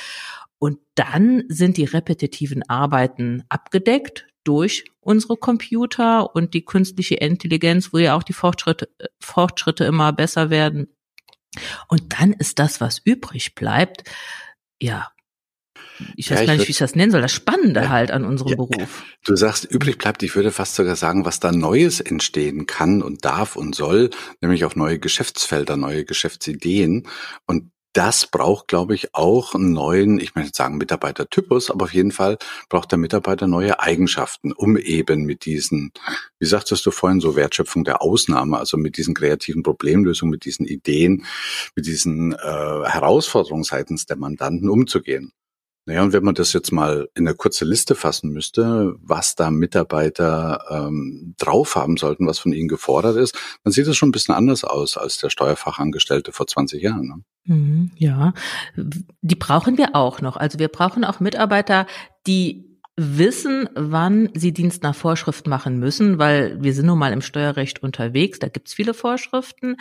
Und 0.59 0.79
dann 0.95 1.45
sind 1.49 1.77
die 1.77 1.85
repetitiven 1.85 2.69
Arbeiten 2.69 3.45
abgedeckt 3.49 4.27
durch 4.45 4.85
unsere 5.01 5.37
Computer 5.37 6.35
und 6.35 6.55
die 6.55 6.65
künstliche 6.65 7.17
Intelligenz, 7.17 7.93
wo 7.93 7.99
ja 7.99 8.17
auch 8.17 8.23
die 8.23 8.33
Fortschritte, 8.33 8.89
Fortschritte 9.21 9.85
immer 9.85 10.13
besser 10.13 10.51
werden. 10.51 10.89
Und 11.89 12.19
dann 12.19 12.33
ist 12.33 12.59
das, 12.59 12.81
was 12.81 12.99
übrig 13.05 13.55
bleibt, 13.55 14.05
ja, 14.81 15.09
ich 16.17 16.31
weiß 16.31 16.41
ja, 16.41 16.47
gar 16.47 16.55
nicht, 16.55 16.69
wie 16.69 16.73
ich 16.73 16.79
das 16.79 16.95
nennen 16.95 17.11
soll, 17.11 17.23
das 17.23 17.33
Spannende 17.33 17.81
ja, 17.81 17.89
halt 17.89 18.11
an 18.11 18.25
unserem 18.25 18.51
ja, 18.51 18.57
Beruf. 18.57 19.05
Du 19.25 19.37
sagst, 19.37 19.65
übrig 19.65 19.99
bleibt, 19.99 20.23
ich 20.23 20.35
würde 20.37 20.53
fast 20.53 20.75
sogar 20.77 20.97
sagen, 20.97 21.25
was 21.25 21.41
da 21.41 21.53
Neues 21.53 22.01
entstehen 22.01 22.67
kann 22.67 23.03
und 23.03 23.25
darf 23.25 23.57
und 23.57 23.75
soll, 23.75 24.11
nämlich 24.41 24.65
auch 24.65 24.77
neue 24.77 24.99
Geschäftsfelder, 24.99 25.77
neue 25.77 26.05
Geschäftsideen. 26.05 27.09
Und 27.47 27.71
das 27.93 28.27
braucht, 28.27 28.69
glaube 28.69 28.95
ich, 28.95 29.15
auch 29.15 29.55
einen 29.55 29.73
neuen, 29.73 30.21
ich 30.21 30.35
möchte 30.35 30.53
sagen 30.55 30.77
Mitarbeitertypus, 30.79 31.71
aber 31.71 31.85
auf 31.85 31.95
jeden 31.95 32.13
Fall 32.13 32.39
braucht 32.69 32.93
der 32.93 32.99
Mitarbeiter 32.99 33.47
neue 33.47 33.81
Eigenschaften, 33.81 34.53
um 34.53 34.77
eben 34.77 35.25
mit 35.25 35.45
diesen, 35.45 35.93
wie 36.39 36.47
sagtest 36.47 36.85
du 36.87 36.91
vorhin, 36.91 37.21
so 37.21 37.35
Wertschöpfung 37.35 37.85
der 37.85 38.03
Ausnahme, 38.03 38.59
also 38.59 38.77
mit 38.77 38.97
diesen 38.97 39.15
kreativen 39.15 39.63
Problemlösungen, 39.63 40.31
mit 40.31 40.45
diesen 40.45 40.67
Ideen, 40.67 41.25
mit 41.75 41.87
diesen 41.87 42.33
äh, 42.33 42.37
Herausforderungen 42.37 43.65
seitens 43.65 44.07
der 44.07 44.17
Mandanten 44.17 44.69
umzugehen. 44.69 45.33
Naja, 45.89 46.03
und 46.03 46.13
wenn 46.13 46.23
man 46.23 46.35
das 46.35 46.53
jetzt 46.53 46.71
mal 46.71 47.09
in 47.15 47.27
eine 47.27 47.35
kurze 47.35 47.65
Liste 47.65 47.95
fassen 47.95 48.29
müsste, 48.29 48.95
was 49.01 49.37
da 49.37 49.51
Mitarbeiter 49.51 50.63
ähm, 50.69 51.35
drauf 51.39 51.77
haben 51.77 51.97
sollten, 51.97 52.27
was 52.27 52.39
von 52.39 52.53
ihnen 52.53 52.69
gefordert 52.69 53.17
ist, 53.17 53.35
dann 53.65 53.73
sieht 53.73 53.87
das 53.87 53.97
schon 53.97 54.11
ein 54.11 54.13
bisschen 54.13 54.35
anders 54.35 54.65
aus 54.65 54.99
als 54.99 55.17
der 55.17 55.31
Steuerfachangestellte 55.31 56.33
vor 56.33 56.47
20 56.47 56.83
Jahren. 56.83 57.07
Ne? 57.07 57.55
Mhm, 57.55 57.91
ja, 57.97 58.35
die 59.23 59.35
brauchen 59.35 59.79
wir 59.79 59.97
auch 59.97 60.21
noch. 60.21 60.37
Also 60.37 60.59
wir 60.59 60.69
brauchen 60.69 61.07
auch 61.07 61.21
Mitarbeiter, 61.21 61.87
die 62.27 62.79
wissen, 62.97 63.71
wann 63.75 64.29
sie 64.35 64.53
Dienst 64.53 64.83
nach 64.83 64.95
Vorschrift 64.95 65.47
machen 65.47 65.79
müssen, 65.79 66.19
weil 66.19 66.63
wir 66.63 66.75
sind 66.75 66.85
nun 66.85 66.99
mal 66.99 67.15
im 67.15 67.23
Steuerrecht 67.23 67.83
unterwegs, 67.83 68.39
da 68.39 68.49
gibt's 68.49 68.75
viele 68.75 68.93
Vorschriften. 68.93 69.77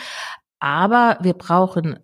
Aber 0.59 1.17
wir 1.21 1.33
brauchen 1.33 1.99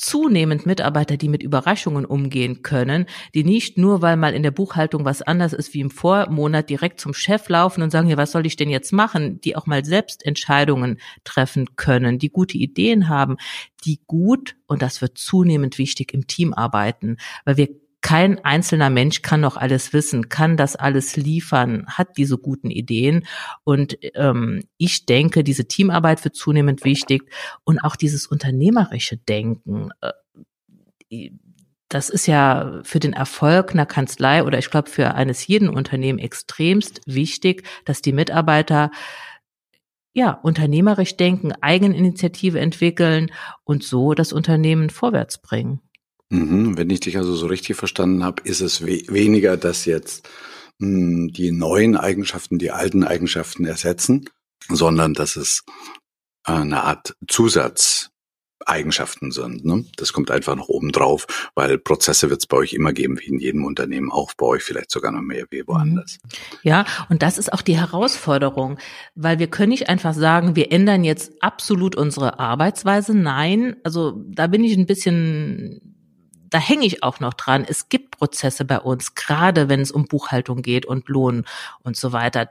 zunehmend 0.00 0.64
Mitarbeiter, 0.64 1.18
die 1.18 1.28
mit 1.28 1.42
Überraschungen 1.42 2.06
umgehen 2.06 2.62
können, 2.62 3.04
die 3.34 3.44
nicht 3.44 3.76
nur, 3.76 4.00
weil 4.00 4.16
mal 4.16 4.34
in 4.34 4.42
der 4.42 4.50
Buchhaltung 4.50 5.04
was 5.04 5.20
anders 5.20 5.52
ist 5.52 5.74
wie 5.74 5.80
im 5.80 5.90
Vormonat, 5.90 6.70
direkt 6.70 7.00
zum 7.00 7.12
Chef 7.12 7.50
laufen 7.50 7.82
und 7.82 7.90
sagen, 7.90 8.08
ja, 8.08 8.16
was 8.16 8.32
soll 8.32 8.46
ich 8.46 8.56
denn 8.56 8.70
jetzt 8.70 8.92
machen, 8.92 9.42
die 9.42 9.56
auch 9.56 9.66
mal 9.66 9.84
selbst 9.84 10.24
Entscheidungen 10.24 10.98
treffen 11.24 11.76
können, 11.76 12.18
die 12.18 12.30
gute 12.30 12.56
Ideen 12.56 13.10
haben, 13.10 13.36
die 13.84 14.00
gut, 14.06 14.56
und 14.66 14.80
das 14.80 15.02
wird 15.02 15.18
zunehmend 15.18 15.76
wichtig, 15.76 16.14
im 16.14 16.26
Team 16.26 16.54
arbeiten, 16.54 17.18
weil 17.44 17.58
wir 17.58 17.68
kein 18.02 18.42
einzelner 18.44 18.90
Mensch 18.90 19.22
kann 19.22 19.40
noch 19.40 19.56
alles 19.56 19.92
wissen, 19.92 20.28
kann 20.28 20.56
das 20.56 20.76
alles 20.76 21.16
liefern, 21.16 21.86
hat 21.86 22.16
diese 22.16 22.38
guten 22.38 22.70
Ideen. 22.70 23.26
Und 23.64 23.98
ähm, 24.14 24.62
ich 24.78 25.06
denke, 25.06 25.44
diese 25.44 25.66
Teamarbeit 25.66 26.24
wird 26.24 26.34
zunehmend 26.34 26.84
wichtig 26.84 27.30
und 27.64 27.78
auch 27.80 27.96
dieses 27.96 28.26
unternehmerische 28.26 29.16
Denken. 29.16 29.90
Äh, 30.00 31.30
das 31.88 32.08
ist 32.08 32.26
ja 32.26 32.80
für 32.84 33.00
den 33.00 33.12
Erfolg 33.12 33.72
einer 33.72 33.86
Kanzlei 33.86 34.44
oder 34.44 34.58
ich 34.58 34.70
glaube 34.70 34.88
für 34.88 35.14
eines 35.14 35.46
jeden 35.48 35.68
Unternehmen 35.68 36.20
extremst 36.20 37.00
wichtig, 37.04 37.66
dass 37.84 38.00
die 38.00 38.12
Mitarbeiter 38.12 38.92
ja, 40.12 40.32
unternehmerisch 40.32 41.16
denken, 41.16 41.52
Eigeninitiative 41.60 42.58
entwickeln 42.60 43.30
und 43.64 43.82
so 43.82 44.14
das 44.14 44.32
Unternehmen 44.32 44.90
vorwärts 44.90 45.38
bringen. 45.38 45.80
Mhm, 46.30 46.78
wenn 46.78 46.90
ich 46.90 47.00
dich 47.00 47.18
also 47.18 47.34
so 47.34 47.46
richtig 47.46 47.76
verstanden 47.76 48.24
habe, 48.24 48.42
ist 48.44 48.60
es 48.60 48.86
we 48.86 49.02
weniger, 49.08 49.56
dass 49.56 49.84
jetzt 49.84 50.28
mh, 50.78 50.86
hm, 50.86 51.32
die 51.32 51.50
neuen 51.50 51.96
Eigenschaften 51.96 52.58
die 52.58 52.70
alten 52.70 53.02
Eigenschaften 53.04 53.64
ersetzen, 53.64 54.30
sondern 54.68 55.14
dass 55.14 55.34
es 55.34 55.64
äh, 56.46 56.52
eine 56.52 56.84
Art 56.84 57.16
Zusatzeigenschaften 57.26 59.32
sind. 59.32 59.64
Ne? 59.64 59.86
Das 59.96 60.12
kommt 60.12 60.30
einfach 60.30 60.54
noch 60.54 60.68
oben 60.68 60.92
drauf, 60.92 61.50
weil 61.56 61.78
Prozesse 61.78 62.30
wird 62.30 62.42
es 62.42 62.46
bei 62.46 62.58
euch 62.58 62.74
immer 62.74 62.92
geben, 62.92 63.18
wie 63.18 63.26
in 63.26 63.40
jedem 63.40 63.64
Unternehmen, 63.64 64.12
auch 64.12 64.32
bei 64.34 64.46
euch 64.46 64.62
vielleicht 64.62 64.92
sogar 64.92 65.10
noch 65.10 65.22
mehr 65.22 65.46
wie 65.50 65.66
woanders. 65.66 66.18
Mhm. 66.22 66.28
Ja, 66.62 66.84
und 67.08 67.22
das 67.22 67.38
ist 67.38 67.52
auch 67.52 67.62
die 67.62 67.76
Herausforderung, 67.76 68.78
weil 69.16 69.40
wir 69.40 69.48
können 69.48 69.70
nicht 69.70 69.88
einfach 69.88 70.14
sagen, 70.14 70.54
wir 70.54 70.70
ändern 70.70 71.02
jetzt 71.02 71.42
absolut 71.42 71.96
unsere 71.96 72.38
Arbeitsweise. 72.38 73.16
Nein, 73.16 73.74
also 73.82 74.24
da 74.28 74.46
bin 74.46 74.62
ich 74.62 74.78
ein 74.78 74.86
bisschen 74.86 75.90
da 76.50 76.58
hänge 76.58 76.86
ich 76.86 77.02
auch 77.02 77.20
noch 77.20 77.34
dran. 77.34 77.64
Es 77.66 77.88
gibt 77.88 78.18
Prozesse 78.18 78.64
bei 78.64 78.78
uns, 78.78 79.14
gerade 79.14 79.68
wenn 79.68 79.80
es 79.80 79.90
um 79.90 80.06
Buchhaltung 80.06 80.62
geht 80.62 80.86
und 80.86 81.08
Lohn 81.08 81.44
und 81.82 81.96
so 81.96 82.12
weiter. 82.12 82.50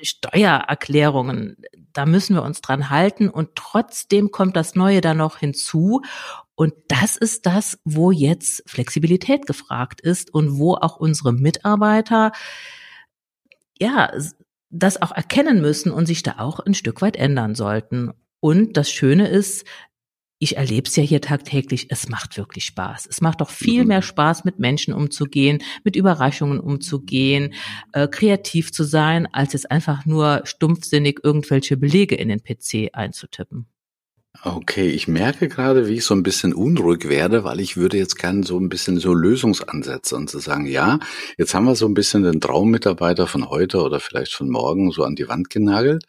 Steuererklärungen, 0.00 1.58
da 1.92 2.06
müssen 2.06 2.34
wir 2.34 2.42
uns 2.42 2.62
dran 2.62 2.88
halten 2.88 3.28
und 3.28 3.50
trotzdem 3.56 4.30
kommt 4.30 4.56
das 4.56 4.74
Neue 4.74 5.02
da 5.02 5.12
noch 5.12 5.36
hinzu 5.36 6.00
und 6.56 6.72
das 6.88 7.16
ist 7.18 7.44
das, 7.44 7.78
wo 7.84 8.10
jetzt 8.10 8.62
Flexibilität 8.66 9.46
gefragt 9.46 10.00
ist 10.00 10.32
und 10.32 10.58
wo 10.58 10.74
auch 10.74 10.96
unsere 10.96 11.34
Mitarbeiter 11.34 12.32
ja 13.78 14.10
das 14.70 15.00
auch 15.00 15.12
erkennen 15.12 15.60
müssen 15.60 15.92
und 15.92 16.06
sich 16.06 16.22
da 16.22 16.36
auch 16.38 16.58
ein 16.60 16.74
Stück 16.74 17.02
weit 17.02 17.16
ändern 17.16 17.54
sollten. 17.54 18.10
Und 18.40 18.78
das 18.78 18.90
Schöne 18.90 19.28
ist, 19.28 19.66
ich 20.38 20.56
erlebe 20.56 20.88
es 20.88 20.96
ja 20.96 21.02
hier 21.02 21.20
tagtäglich, 21.20 21.86
es 21.90 22.08
macht 22.08 22.36
wirklich 22.36 22.64
Spaß. 22.64 23.06
Es 23.08 23.20
macht 23.20 23.40
doch 23.40 23.50
viel 23.50 23.82
mhm. 23.82 23.88
mehr 23.88 24.02
Spaß, 24.02 24.44
mit 24.44 24.58
Menschen 24.58 24.92
umzugehen, 24.92 25.62
mit 25.82 25.96
Überraschungen 25.96 26.60
umzugehen, 26.60 27.54
äh, 27.92 28.06
kreativ 28.06 28.72
zu 28.72 28.84
sein, 28.84 29.26
als 29.32 29.54
jetzt 29.54 29.70
einfach 29.70 30.04
nur 30.04 30.42
stumpfsinnig 30.44 31.20
irgendwelche 31.22 31.76
Belege 31.76 32.16
in 32.16 32.28
den 32.28 32.42
PC 32.42 32.90
einzutippen. 32.92 33.66
Okay, 34.42 34.88
ich 34.90 35.08
merke 35.08 35.48
gerade, 35.48 35.88
wie 35.88 35.94
ich 35.94 36.04
so 36.04 36.14
ein 36.14 36.22
bisschen 36.22 36.52
unruhig 36.52 37.08
werde, 37.08 37.44
weil 37.44 37.58
ich 37.58 37.78
würde 37.78 37.96
jetzt 37.96 38.16
gerne 38.16 38.44
so 38.44 38.58
ein 38.58 38.68
bisschen 38.68 38.98
so 38.98 39.14
Lösungsansätze 39.14 40.14
und 40.14 40.28
zu 40.28 40.38
sagen, 40.38 40.66
ja, 40.66 40.98
jetzt 41.38 41.54
haben 41.54 41.64
wir 41.64 41.74
so 41.74 41.86
ein 41.86 41.94
bisschen 41.94 42.22
den 42.22 42.40
Traummitarbeiter 42.40 43.26
von 43.26 43.48
heute 43.48 43.82
oder 43.82 43.98
vielleicht 43.98 44.34
von 44.34 44.50
morgen 44.50 44.90
so 44.90 45.04
an 45.04 45.16
die 45.16 45.28
Wand 45.28 45.48
genagelt. 45.48 46.04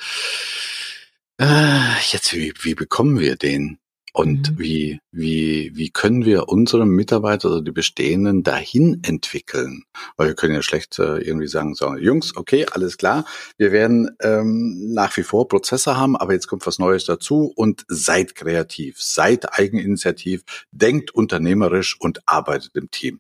Äh, 1.39 1.79
jetzt, 2.11 2.33
wie, 2.33 2.53
wie 2.61 2.75
bekommen 2.75 3.19
wir 3.19 3.37
den? 3.37 3.79
Und 4.17 4.53
mhm. 4.53 4.59
wie, 4.59 4.99
wie, 5.11 5.71
wie 5.75 5.91
können 5.91 6.25
wir 6.25 6.49
unsere 6.49 6.87
Mitarbeiter 6.87 7.51
oder 7.51 7.61
die 7.61 7.71
bestehenden 7.71 8.41
dahin 8.41 8.99
entwickeln? 9.03 9.83
Weil 10.15 10.29
wir 10.29 10.33
können 10.33 10.55
ja 10.55 10.63
schlecht 10.63 10.97
äh, 10.97 11.19
irgendwie 11.19 11.47
sagen, 11.47 11.75
so, 11.75 11.95
Jungs, 11.95 12.35
okay, 12.35 12.65
alles 12.71 12.97
klar, 12.97 13.25
wir 13.59 13.71
werden 13.71 14.09
ähm, 14.23 14.91
nach 14.91 15.15
wie 15.17 15.21
vor 15.21 15.47
Prozesse 15.47 15.97
haben, 15.97 16.17
aber 16.17 16.33
jetzt 16.33 16.47
kommt 16.47 16.65
was 16.65 16.79
Neues 16.79 17.05
dazu 17.05 17.53
und 17.55 17.85
seid 17.89 18.33
kreativ, 18.33 18.99
seid 18.99 19.53
eigeninitiativ, 19.55 20.41
denkt 20.71 21.11
unternehmerisch 21.11 21.95
und 21.99 22.21
arbeitet 22.25 22.75
im 22.75 22.89
Team. 22.89 23.19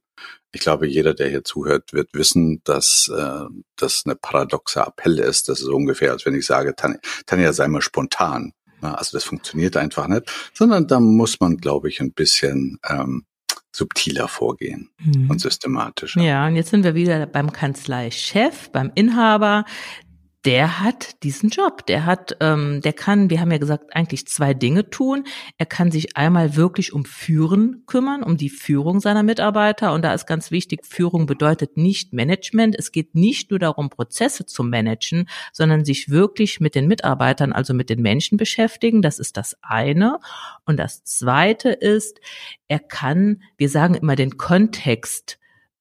Ich 0.51 0.61
glaube, 0.61 0.87
jeder, 0.87 1.13
der 1.13 1.29
hier 1.29 1.43
zuhört, 1.43 1.93
wird 1.93 2.09
wissen, 2.13 2.61
dass 2.63 3.07
äh, 3.15 3.45
das 3.75 4.01
eine 4.05 4.15
paradoxe 4.15 4.79
Appell 4.79 5.19
ist. 5.19 5.47
Das 5.47 5.59
ist 5.59 5.67
ungefähr, 5.67 6.11
als 6.11 6.25
wenn 6.25 6.33
ich 6.33 6.47
sage, 6.47 6.75
Tanja, 6.75 6.97
Tanja 7.27 7.53
sei 7.53 7.67
mal 7.67 7.83
spontan. 7.83 8.53
Also 8.81 9.17
das 9.17 9.23
funktioniert 9.23 9.77
einfach 9.77 10.07
nicht, 10.07 10.23
sondern 10.53 10.87
da 10.87 10.99
muss 10.99 11.39
man, 11.39 11.57
glaube 11.57 11.89
ich, 11.89 11.99
ein 11.99 12.13
bisschen 12.13 12.79
ähm, 12.87 13.25
subtiler 13.71 14.27
vorgehen 14.27 14.89
mhm. 14.99 15.29
und 15.29 15.39
systematischer. 15.39 16.21
Ja, 16.21 16.47
und 16.47 16.55
jetzt 16.55 16.71
sind 16.71 16.83
wir 16.83 16.95
wieder 16.95 17.25
beim 17.25 17.51
Kanzleichef, 17.51 18.69
beim 18.71 18.91
Inhaber, 18.95 19.65
der 20.45 20.81
hat 20.81 21.23
diesen 21.23 21.49
Job. 21.49 21.85
Der 21.87 22.05
hat, 22.05 22.37
ähm, 22.39 22.81
der 22.81 22.93
kann, 22.93 23.29
wir 23.29 23.41
haben 23.41 23.51
ja 23.51 23.57
gesagt, 23.57 23.95
eigentlich 23.95 24.27
zwei 24.27 24.53
Dinge 24.53 24.89
tun. 24.89 25.25
Er 25.57 25.65
kann 25.65 25.91
sich 25.91 26.15
einmal 26.15 26.55
wirklich 26.55 26.93
um 26.93 27.05
Führen 27.05 27.83
kümmern, 27.85 28.23
um 28.23 28.37
die 28.37 28.49
Führung 28.49 28.99
seiner 28.99 29.23
Mitarbeiter. 29.23 29.93
Und 29.93 30.03
da 30.03 30.13
ist 30.13 30.25
ganz 30.25 30.51
wichtig, 30.51 30.85
Führung 30.85 31.25
bedeutet 31.25 31.75
nicht 31.75 32.13
Management. 32.13 32.75
Es 32.77 32.91
geht 32.91 33.15
nicht 33.15 33.49
nur 33.49 33.59
darum, 33.59 33.89
Prozesse 33.89 34.45
zu 34.45 34.63
managen, 34.63 35.27
sondern 35.51 35.83
sich 35.83 36.09
wirklich 36.09 36.59
mit 36.59 36.75
den 36.75 36.87
Mitarbeitern, 36.87 37.51
also 37.51 37.73
mit 37.73 37.89
den 37.89 38.01
Menschen 38.01 38.37
beschäftigen. 38.37 39.01
Das 39.01 39.19
ist 39.19 39.37
das 39.37 39.57
eine. 39.61 40.19
Und 40.65 40.77
das 40.77 41.03
zweite 41.03 41.69
ist, 41.69 42.21
er 42.67 42.79
kann, 42.79 43.41
wir 43.57 43.69
sagen 43.69 43.95
immer 43.95 44.15
den 44.15 44.37
Kontext 44.37 45.39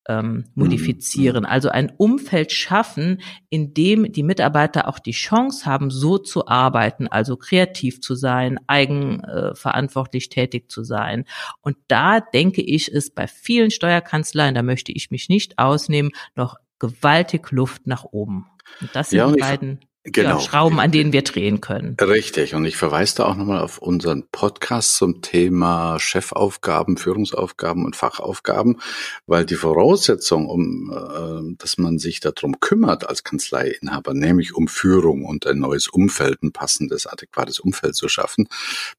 ähm, 0.08 0.44
modifizieren. 0.54 1.44
Mhm. 1.44 1.50
Also 1.50 1.68
ein 1.68 1.92
Umfeld 1.96 2.52
schaffen, 2.52 3.20
in 3.48 3.74
dem 3.74 4.12
die 4.12 4.22
Mitarbeiter 4.22 4.88
auch 4.88 4.98
die 4.98 5.12
Chance 5.12 5.66
haben, 5.66 5.90
so 5.90 6.18
zu 6.18 6.46
arbeiten, 6.46 7.08
also 7.08 7.36
kreativ 7.36 8.00
zu 8.00 8.14
sein, 8.14 8.58
eigenverantwortlich 8.66 10.26
äh, 10.26 10.28
tätig 10.28 10.70
zu 10.70 10.84
sein. 10.84 11.24
Und 11.60 11.76
da 11.88 12.20
denke 12.20 12.62
ich, 12.62 12.90
ist 12.90 13.14
bei 13.14 13.26
vielen 13.26 13.70
Steuerkanzleien, 13.70 14.54
da 14.54 14.62
möchte 14.62 14.92
ich 14.92 15.10
mich 15.10 15.28
nicht 15.28 15.58
ausnehmen, 15.58 16.12
noch 16.34 16.56
gewaltig 16.78 17.50
Luft 17.50 17.86
nach 17.86 18.04
oben. 18.04 18.46
Und 18.80 18.94
das 18.94 19.10
sind 19.10 19.18
ja, 19.18 19.30
die 19.30 19.40
beiden 19.40 19.80
genau. 20.12 20.38
ja, 20.38 20.40
Schrauben, 20.40 20.80
an 20.80 20.90
denen 20.90 21.12
wir 21.12 21.22
drehen 21.22 21.60
können. 21.60 21.96
Richtig. 22.00 22.54
Und 22.54 22.64
ich 22.64 22.76
verweise 22.76 23.16
da 23.16 23.26
auch 23.26 23.36
nochmal 23.36 23.60
auf 23.60 23.78
unseren 23.78 24.28
Podcast 24.30 24.96
zum 24.96 25.22
Thema 25.22 25.98
Chefaufgaben, 25.98 26.96
Führungsaufgaben 26.96 27.84
und 27.84 27.96
Fachaufgaben, 27.96 28.80
weil 29.26 29.44
die 29.44 29.56
Voraussetzung, 29.56 30.46
um, 30.46 30.92
äh, 30.92 31.56
dass 31.58 31.78
man 31.78 31.98
sich 31.98 32.20
darum 32.20 32.60
kümmert 32.60 33.08
als 33.08 33.24
Kanzleiinhaber, 33.24 34.14
nämlich 34.14 34.54
um 34.54 34.68
Führung 34.68 35.24
und 35.24 35.46
ein 35.46 35.58
neues 35.58 35.88
Umfeld, 35.88 36.42
ein 36.42 36.52
passendes, 36.52 37.06
adäquates 37.06 37.60
Umfeld 37.60 37.94
zu 37.94 38.08
schaffen, 38.08 38.48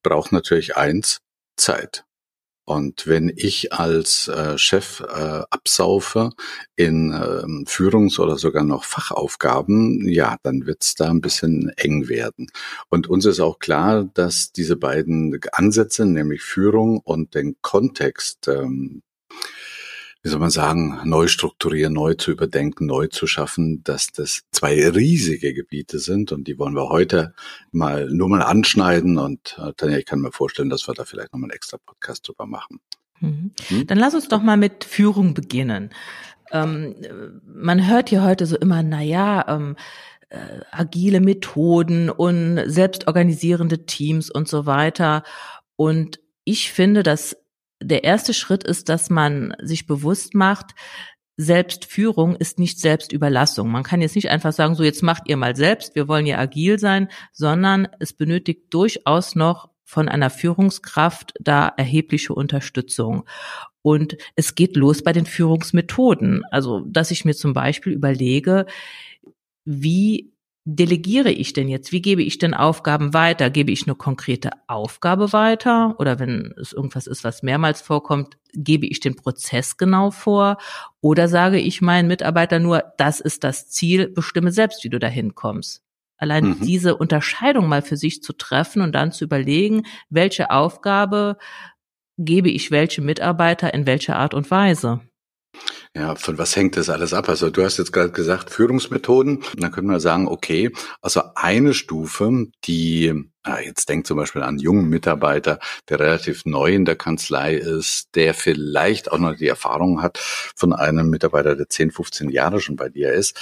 braucht 0.03 0.31
natürlich 0.31 0.77
eins, 0.77 1.19
Zeit. 1.57 2.06
Und 2.67 3.07
wenn 3.07 3.31
ich 3.33 3.71
als 3.71 4.27
äh, 4.27 4.57
Chef 4.57 4.99
äh, 4.99 5.41
absaufe 5.49 6.31
in 6.75 7.13
äh, 7.13 7.65
Führungs- 7.65 8.19
oder 8.19 8.37
sogar 8.37 8.65
noch 8.65 8.83
Fachaufgaben, 8.83 10.05
ja, 10.09 10.35
dann 10.43 10.65
wird's 10.65 10.95
da 10.95 11.09
ein 11.09 11.21
bisschen 11.21 11.69
eng 11.77 12.09
werden. 12.09 12.47
Und 12.89 13.07
uns 13.07 13.23
ist 13.23 13.39
auch 13.39 13.59
klar, 13.59 14.03
dass 14.13 14.51
diese 14.51 14.75
beiden 14.75 15.39
Ansätze, 15.53 16.05
nämlich 16.05 16.41
Führung 16.41 16.99
und 16.99 17.35
den 17.35 17.55
Kontext 17.61 18.49
ähm, 18.49 19.01
wie 20.23 20.29
soll 20.29 20.39
man 20.39 20.49
sagen, 20.49 20.99
neu 21.05 21.27
strukturieren, 21.27 21.93
neu 21.93 22.15
zu 22.15 22.31
überdenken, 22.31 22.85
neu 22.85 23.07
zu 23.07 23.27
schaffen, 23.27 23.83
dass 23.83 24.11
das 24.11 24.41
zwei 24.51 24.89
riesige 24.89 25.53
Gebiete 25.53 25.99
sind 25.99 26.31
und 26.31 26.47
die 26.47 26.57
wollen 26.57 26.75
wir 26.75 26.89
heute 26.89 27.33
mal 27.71 28.09
nur 28.09 28.29
mal 28.29 28.41
anschneiden 28.41 29.17
und 29.17 29.57
äh, 29.59 29.73
Tanja, 29.77 29.97
ich 29.97 30.05
kann 30.05 30.19
mir 30.19 30.31
vorstellen, 30.31 30.69
dass 30.69 30.87
wir 30.87 30.93
da 30.93 31.05
vielleicht 31.05 31.33
nochmal 31.33 31.49
einen 31.49 31.55
extra 31.55 31.77
Podcast 31.77 32.27
drüber 32.27 32.45
machen. 32.45 32.79
Mhm. 33.19 33.51
Hm? 33.67 33.87
Dann 33.87 33.97
lass 33.97 34.15
uns 34.15 34.27
doch 34.27 34.41
mal 34.41 34.57
mit 34.57 34.83
Führung 34.83 35.33
beginnen. 35.33 35.91
Ähm, 36.51 36.95
man 37.45 37.87
hört 37.87 38.09
hier 38.09 38.23
heute 38.23 38.45
so 38.45 38.57
immer, 38.57 38.83
na 38.83 39.01
ja, 39.01 39.45
ähm, 39.47 39.75
äh, 40.29 40.59
agile 40.71 41.21
Methoden 41.21 42.09
und 42.09 42.61
selbstorganisierende 42.65 43.85
Teams 43.85 44.29
und 44.29 44.47
so 44.47 44.65
weiter. 44.65 45.23
Und 45.75 46.19
ich 46.43 46.71
finde, 46.71 47.03
dass 47.03 47.37
der 47.81 48.03
erste 48.03 48.33
Schritt 48.33 48.63
ist, 48.63 48.89
dass 48.89 49.09
man 49.09 49.53
sich 49.61 49.87
bewusst 49.87 50.33
macht, 50.33 50.75
Selbstführung 51.37 52.35
ist 52.35 52.57
nicht 52.57 52.79
Selbstüberlassung. 52.79 53.69
Man 53.69 53.83
kann 53.83 54.01
jetzt 54.01 54.15
nicht 54.15 54.29
einfach 54.29 54.53
sagen, 54.53 54.73
so 54.73 54.83
jetzt 54.83 55.03
macht 55.03 55.23
ihr 55.27 55.37
mal 55.37 55.55
selbst, 55.55 55.93
wir 55.93 56.07
wollen 56.07 56.25
ja 56.25 56.39
agil 56.39 56.79
sein, 56.79 57.09
sondern 57.31 57.87
es 57.99 58.13
benötigt 58.13 58.73
durchaus 58.73 59.35
noch 59.35 59.69
von 59.83 60.09
einer 60.09 60.31
Führungskraft 60.31 61.33
da 61.39 61.67
erhebliche 61.77 62.33
Unterstützung. 62.33 63.23
Und 63.83 64.17
es 64.35 64.55
geht 64.55 64.75
los 64.75 65.03
bei 65.03 65.13
den 65.13 65.25
Führungsmethoden. 65.25 66.43
Also, 66.51 66.81
dass 66.81 67.11
ich 67.11 67.23
mir 67.23 67.35
zum 67.35 67.53
Beispiel 67.53 67.93
überlege, 67.93 68.65
wie 69.63 70.33
delegiere 70.69 71.31
ich 71.31 71.53
denn 71.53 71.69
jetzt? 71.69 71.93
Wie 71.93 72.01
gebe 72.01 72.21
ich 72.21 72.39
denn 72.39 72.53
Aufgaben 72.53 73.13
weiter? 73.13 73.49
Gebe 73.49 73.71
ich 73.71 73.87
eine 73.87 73.95
konkrete 73.95 74.51
Aufgabe 74.67 75.31
weiter? 75.31 75.95
Oder 75.97 76.19
wenn 76.19 76.53
es 76.59 76.73
irgendwas 76.73 77.07
ist, 77.07 77.23
was 77.23 77.41
mehrmals 77.41 77.81
vorkommt, 77.81 78.37
gebe 78.53 78.85
ich 78.85 78.99
den 78.99 79.15
Prozess 79.15 79.77
genau 79.77 80.11
vor? 80.11 80.57
Oder 80.99 81.29
sage 81.29 81.57
ich 81.57 81.81
meinen 81.81 82.09
Mitarbeitern 82.09 82.63
nur, 82.63 82.83
das 82.97 83.21
ist 83.21 83.45
das 83.45 83.69
Ziel, 83.69 84.09
bestimme 84.09 84.51
selbst, 84.51 84.83
wie 84.83 84.89
du 84.89 84.99
dahin 84.99 85.35
kommst? 85.35 85.83
Allein 86.17 86.49
mhm. 86.49 86.59
diese 86.61 86.97
Unterscheidung 86.97 87.69
mal 87.69 87.81
für 87.81 87.95
sich 87.95 88.21
zu 88.21 88.33
treffen 88.33 88.81
und 88.81 88.91
dann 88.91 89.13
zu 89.13 89.23
überlegen, 89.23 89.83
welche 90.09 90.51
Aufgabe 90.51 91.37
gebe 92.17 92.49
ich 92.49 92.71
welche 92.71 93.01
Mitarbeiter 93.01 93.73
in 93.73 93.85
welcher 93.85 94.17
Art 94.17 94.33
und 94.33 94.51
Weise. 94.51 94.99
Ja, 95.97 96.13
von 96.13 96.37
was 96.37 96.55
hängt 96.55 96.77
das 96.77 96.89
alles 96.91 97.11
ab? 97.11 97.27
Also 97.27 97.49
du 97.49 97.63
hast 97.63 97.79
jetzt 97.79 97.91
gerade 97.91 98.11
gesagt 98.11 98.51
Führungsmethoden. 98.51 99.43
Dann 99.57 99.71
können 99.71 99.89
wir 99.89 99.99
sagen, 99.99 100.27
okay, 100.27 100.71
also 101.01 101.23
eine 101.33 101.73
Stufe, 101.73 102.45
die 102.65 103.27
Ah, 103.47 103.61
jetzt 103.61 103.87
denkt 103.87 104.07
zum 104.07 104.17
Beispiel 104.17 104.43
an 104.43 104.57
jungen 104.59 104.89
Mitarbeiter, 104.89 105.59
der 105.87 106.01
relativ 106.01 106.43
neu 106.43 106.73
in 106.73 106.83
der 106.83 106.97
Kanzlei 106.97 107.55
ist, 107.55 108.09
der 108.13 108.33
vielleicht 108.33 109.09
auch 109.09 109.19
noch 109.19 109.37
die 109.37 109.47
Erfahrung 109.47 110.01
hat 110.01 110.17
von 110.17 110.73
einem 110.73 111.09
Mitarbeiter, 111.09 111.55
der 111.55 111.69
10, 111.69 111.91
15 111.91 112.29
Jahre 112.29 112.59
schon 112.59 112.75
bei 112.75 112.89
dir 112.89 113.13
ist. 113.13 113.39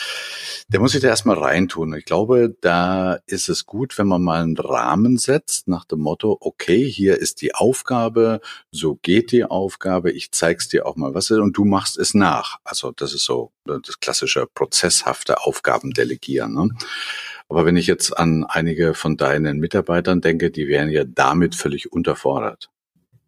Der 0.68 0.80
muss 0.80 0.92
sich 0.92 1.02
da 1.02 1.08
erstmal 1.08 1.40
reintun. 1.40 1.96
Ich 1.96 2.06
glaube, 2.06 2.56
da 2.62 3.18
ist 3.26 3.50
es 3.50 3.66
gut, 3.66 3.98
wenn 3.98 4.06
man 4.06 4.22
mal 4.22 4.44
einen 4.44 4.56
Rahmen 4.56 5.18
setzt 5.18 5.68
nach 5.68 5.86
dem 5.86 6.02
Motto, 6.02 6.38
okay, 6.40 6.88
hier 6.88 7.18
ist 7.18 7.42
die 7.42 7.56
Aufgabe, 7.56 8.42
so 8.70 9.00
geht 9.02 9.32
die 9.32 9.46
Aufgabe, 9.46 10.12
ich 10.12 10.32
zeig's 10.32 10.68
dir 10.68 10.86
auch 10.86 10.98
mal 10.98 11.16
was 11.16 11.32
und 11.32 11.58
du 11.58 11.66
machst 11.66 11.98
es 11.98 12.14
nach. 12.14 12.45
Also 12.64 12.92
das 12.92 13.14
ist 13.14 13.26
so 13.26 13.52
das 13.66 14.00
klassische 14.00 14.48
prozesshafte 14.54 15.42
Aufgaben 15.42 15.92
delegieren. 15.92 16.54
Ne? 16.54 16.70
Aber 17.50 17.66
wenn 17.66 17.78
ich 17.78 17.88
jetzt 17.88 18.18
an 18.18 18.44
einige 18.44 18.94
von 18.94 19.18
deinen 19.18 19.60
Mitarbeitern 19.60 20.22
denke, 20.22 20.52
die 20.52 20.68
wären 20.68 20.90
ja 20.90 21.04
damit 21.06 21.56
völlig 21.56 21.92
unterfordert. 21.92 22.70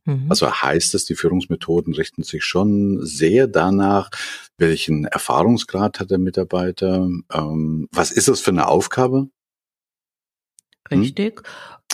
Mhm. 0.05 0.25
Also 0.29 0.51
heißt 0.51 0.95
es, 0.95 1.05
die 1.05 1.15
Führungsmethoden 1.15 1.93
richten 1.93 2.23
sich 2.23 2.43
schon 2.43 3.05
sehr 3.05 3.47
danach, 3.47 4.09
welchen 4.57 5.05
Erfahrungsgrad 5.05 5.99
hat 5.99 6.11
der 6.11 6.17
Mitarbeiter, 6.17 7.09
ähm, 7.33 7.87
was 7.91 8.11
ist 8.11 8.27
das 8.27 8.39
für 8.39 8.51
eine 8.51 8.67
Aufgabe? 8.67 9.27
Hm? 10.89 10.99
Richtig. 10.99 11.39
Hm? 11.39 11.45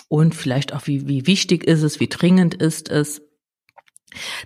Und 0.07 0.35
vielleicht 0.35 0.73
auch, 0.73 0.85
wie, 0.85 1.07
wie 1.07 1.25
wichtig 1.25 1.63
ist 1.63 1.81
es, 1.81 1.99
wie 1.99 2.07
dringend 2.07 2.53
ist 2.53 2.89
es. 2.89 3.21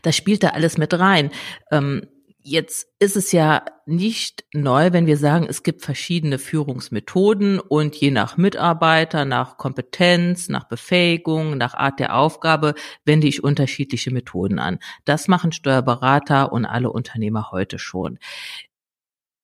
Das 0.02 0.16
spielt 0.16 0.44
da 0.44 0.50
alles 0.50 0.78
mit 0.78 0.94
rein. 0.94 1.30
Ähm, 1.72 2.08
Jetzt 2.50 2.88
ist 3.00 3.18
es 3.18 3.34
ja 3.34 3.66
nicht 3.86 4.46
neu, 4.54 4.94
wenn 4.94 5.06
wir 5.06 5.18
sagen, 5.18 5.48
es 5.50 5.64
gibt 5.64 5.82
verschiedene 5.82 6.40
Führungsmethoden 6.40 7.60
und 7.60 7.94
je 7.98 8.10
nach 8.10 8.38
Mitarbeiter, 8.38 9.26
nach 9.26 9.58
Kompetenz, 9.58 10.48
nach 10.48 10.64
Befähigung, 10.64 11.58
nach 11.58 11.74
Art 11.74 12.00
der 12.00 12.16
Aufgabe 12.16 12.74
wende 13.04 13.28
ich 13.28 13.44
unterschiedliche 13.44 14.12
Methoden 14.12 14.60
an. 14.60 14.80
Das 15.04 15.28
machen 15.28 15.52
Steuerberater 15.52 16.54
und 16.54 16.66
alle 16.66 16.90
Unternehmer 16.90 17.52
heute 17.52 17.80
schon. 17.80 18.18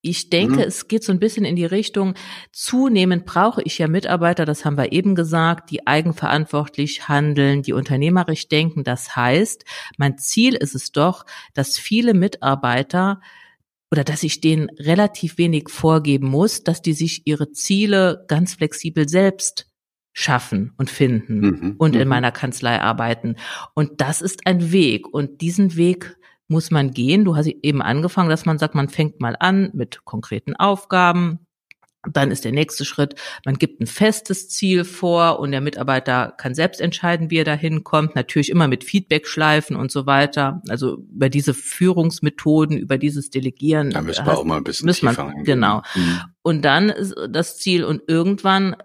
Ich 0.05 0.29
denke, 0.29 0.55
mhm. 0.55 0.59
es 0.67 0.89
geht 0.89 1.05
so 1.05 1.13
ein 1.13 1.19
bisschen 1.19 1.45
in 1.45 1.55
die 1.55 1.63
Richtung, 1.63 2.15
zunehmend 2.51 3.25
brauche 3.25 3.61
ich 3.63 3.77
ja 3.77 3.87
Mitarbeiter, 3.87 4.43
das 4.43 4.65
haben 4.65 4.75
wir 4.75 4.91
eben 4.91 5.15
gesagt, 5.15 5.71
die 5.71 5.87
eigenverantwortlich 5.87 7.07
handeln, 7.07 7.61
die 7.61 7.71
unternehmerisch 7.71 8.49
denken. 8.49 8.83
Das 8.83 9.15
heißt, 9.15 9.63
mein 9.97 10.17
Ziel 10.17 10.55
ist 10.55 10.75
es 10.75 10.91
doch, 10.91 11.25
dass 11.53 11.77
viele 11.77 12.13
Mitarbeiter 12.13 13.21
oder 13.91 14.03
dass 14.03 14.23
ich 14.23 14.41
denen 14.41 14.69
relativ 14.77 15.37
wenig 15.37 15.69
vorgeben 15.69 16.27
muss, 16.27 16.65
dass 16.65 16.81
die 16.81 16.93
sich 16.93 17.21
ihre 17.23 17.51
Ziele 17.51 18.25
ganz 18.27 18.55
flexibel 18.55 19.07
selbst 19.07 19.71
schaffen 20.11 20.73
und 20.75 20.89
finden 20.89 21.39
mhm. 21.39 21.75
und 21.77 21.95
in 21.95 22.03
mhm. 22.03 22.09
meiner 22.09 22.31
Kanzlei 22.33 22.81
arbeiten. 22.81 23.37
Und 23.73 24.01
das 24.01 24.21
ist 24.21 24.45
ein 24.47 24.73
Weg. 24.73 25.07
Und 25.07 25.39
diesen 25.39 25.77
Weg 25.77 26.17
muss 26.53 26.71
man 26.71 26.91
gehen. 26.91 27.25
Du 27.25 27.35
hast 27.35 27.47
eben 27.47 27.81
angefangen, 27.81 28.29
dass 28.29 28.45
man 28.45 28.57
sagt, 28.57 28.75
man 28.75 28.87
fängt 28.87 29.19
mal 29.19 29.35
an 29.37 29.71
mit 29.73 30.05
konkreten 30.05 30.55
Aufgaben. 30.55 31.39
Dann 32.11 32.31
ist 32.31 32.43
der 32.43 32.51
nächste 32.51 32.83
Schritt, 32.83 33.15
man 33.45 33.55
gibt 33.55 33.79
ein 33.79 33.87
festes 33.87 34.49
Ziel 34.49 34.83
vor 34.83 35.39
und 35.39 35.51
der 35.51 35.61
Mitarbeiter 35.61 36.33
kann 36.37 36.53
selbst 36.53 36.81
entscheiden, 36.81 37.31
wie 37.31 37.37
er 37.37 37.45
dahin 37.45 37.85
kommt. 37.85 38.15
Natürlich 38.15 38.49
immer 38.49 38.67
mit 38.67 38.83
Feedback-Schleifen 38.83 39.77
und 39.77 39.89
so 39.89 40.05
weiter. 40.05 40.61
Also 40.67 40.97
über 41.13 41.29
diese 41.29 41.53
Führungsmethoden, 41.53 42.77
über 42.77 42.97
dieses 42.97 43.29
Delegieren. 43.29 43.91
Da 43.91 44.01
müssen 44.01 44.25
wir 44.25 44.37
auch 44.37 44.43
mal 44.43 44.57
ein 44.57 44.65
bisschen 44.65 44.85
müssen 44.85 45.07
tiefer 45.07 45.25
man, 45.25 45.43
Genau. 45.43 45.81
Mhm. 45.95 46.19
Und 46.41 46.65
dann 46.65 46.89
ist 46.89 47.15
das 47.29 47.57
Ziel 47.57 47.85
und 47.85 48.01
irgendwann 48.07 48.75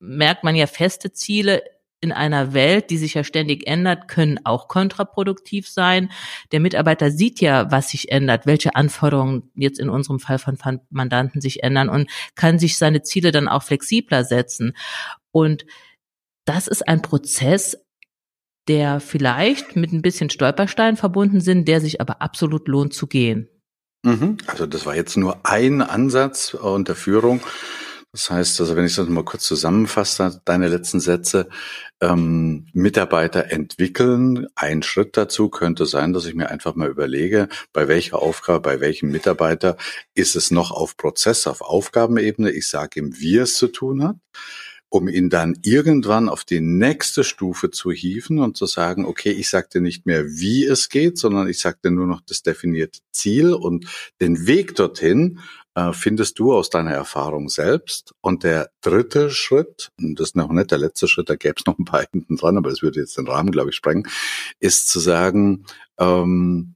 merkt 0.00 0.44
man 0.44 0.56
ja 0.56 0.66
feste 0.66 1.12
Ziele 1.12 1.62
in 2.06 2.12
einer 2.12 2.54
Welt, 2.54 2.90
die 2.90 2.98
sich 2.98 3.14
ja 3.14 3.24
ständig 3.24 3.66
ändert, 3.66 4.08
können 4.08 4.38
auch 4.44 4.68
kontraproduktiv 4.68 5.68
sein. 5.68 6.10
Der 6.52 6.60
Mitarbeiter 6.60 7.10
sieht 7.10 7.40
ja, 7.40 7.70
was 7.70 7.90
sich 7.90 8.12
ändert, 8.12 8.46
welche 8.46 8.76
Anforderungen 8.76 9.50
jetzt 9.54 9.80
in 9.80 9.90
unserem 9.90 10.20
Fall 10.20 10.38
von 10.38 10.56
Mandanten 10.90 11.40
sich 11.40 11.62
ändern 11.62 11.88
und 11.88 12.08
kann 12.34 12.58
sich 12.58 12.78
seine 12.78 13.02
Ziele 13.02 13.32
dann 13.32 13.48
auch 13.48 13.64
flexibler 13.64 14.24
setzen. 14.24 14.76
Und 15.32 15.66
das 16.44 16.68
ist 16.68 16.86
ein 16.86 17.02
Prozess, 17.02 17.76
der 18.68 19.00
vielleicht 19.00 19.76
mit 19.76 19.92
ein 19.92 20.02
bisschen 20.02 20.30
Stolperstein 20.30 20.96
verbunden 20.96 21.40
sind, 21.40 21.66
der 21.66 21.80
sich 21.80 22.00
aber 22.00 22.22
absolut 22.22 22.68
lohnt 22.68 22.94
zu 22.94 23.06
gehen. 23.06 23.48
Mhm. 24.02 24.36
Also 24.46 24.66
das 24.66 24.86
war 24.86 24.94
jetzt 24.94 25.16
nur 25.16 25.40
ein 25.44 25.82
Ansatz 25.82 26.54
unter 26.54 26.94
Führung. 26.94 27.40
Das 28.16 28.30
heißt, 28.30 28.60
also 28.62 28.76
wenn 28.76 28.86
ich 28.86 28.96
das 28.96 29.10
mal 29.10 29.26
kurz 29.26 29.44
zusammenfasse, 29.44 30.40
deine 30.46 30.68
letzten 30.68 31.00
Sätze, 31.00 31.50
ähm, 32.00 32.66
Mitarbeiter 32.72 33.52
entwickeln. 33.52 34.46
Ein 34.54 34.82
Schritt 34.82 35.18
dazu 35.18 35.50
könnte 35.50 35.84
sein, 35.84 36.14
dass 36.14 36.24
ich 36.24 36.34
mir 36.34 36.48
einfach 36.48 36.74
mal 36.76 36.88
überlege, 36.88 37.48
bei 37.74 37.88
welcher 37.88 38.22
Aufgabe, 38.22 38.60
bei 38.60 38.80
welchem 38.80 39.10
Mitarbeiter 39.10 39.76
ist 40.14 40.34
es 40.34 40.50
noch 40.50 40.70
auf 40.70 40.96
Prozess, 40.96 41.46
auf 41.46 41.60
Aufgabenebene. 41.60 42.50
Ich 42.52 42.70
sage 42.70 43.00
ihm, 43.00 43.20
wie 43.20 43.36
es 43.36 43.58
zu 43.58 43.68
tun 43.68 44.02
hat 44.02 44.16
um 44.88 45.08
ihn 45.08 45.28
dann 45.28 45.58
irgendwann 45.62 46.28
auf 46.28 46.44
die 46.44 46.60
nächste 46.60 47.24
Stufe 47.24 47.72
zu 47.72 47.90
hieven 47.90 48.38
und 48.38 48.56
zu 48.56 48.66
sagen, 48.66 49.04
okay, 49.04 49.30
ich 49.30 49.50
sagte 49.50 49.80
nicht 49.80 50.06
mehr, 50.06 50.24
wie 50.24 50.64
es 50.64 50.88
geht, 50.88 51.18
sondern 51.18 51.48
ich 51.48 51.58
sagte 51.58 51.90
nur 51.90 52.06
noch 52.06 52.20
das 52.20 52.42
definierte 52.42 53.00
Ziel 53.10 53.52
und 53.52 53.86
den 54.20 54.46
Weg 54.46 54.76
dorthin 54.76 55.40
findest 55.92 56.38
du 56.38 56.54
aus 56.54 56.70
deiner 56.70 56.92
Erfahrung 56.92 57.48
selbst. 57.48 58.14
Und 58.20 58.44
der 58.44 58.70
dritte 58.80 59.30
Schritt, 59.30 59.90
und 59.98 60.18
das 60.18 60.28
ist 60.28 60.36
noch 60.36 60.50
nicht 60.50 60.70
der 60.70 60.78
letzte 60.78 61.08
Schritt, 61.08 61.28
da 61.28 61.36
gäbe 61.36 61.56
es 61.58 61.66
noch 61.66 61.78
ein 61.78 61.84
paar 61.84 62.04
hinten 62.10 62.36
dran, 62.36 62.56
aber 62.56 62.70
es 62.70 62.82
würde 62.82 63.00
jetzt 63.00 63.18
den 63.18 63.26
Rahmen, 63.26 63.50
glaube 63.50 63.70
ich, 63.70 63.76
sprengen, 63.76 64.08
ist 64.58 64.88
zu 64.88 65.00
sagen, 65.00 65.66
ähm, 65.98 66.75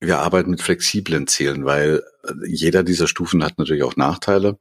wir 0.00 0.18
arbeiten 0.18 0.50
mit 0.50 0.60
flexiblen 0.60 1.26
Zielen, 1.26 1.64
weil 1.64 2.02
äh, 2.24 2.32
jeder 2.46 2.82
dieser 2.82 3.08
Stufen 3.08 3.42
hat 3.42 3.58
natürlich 3.58 3.82
auch 3.82 3.96
Nachteile. 3.96 4.58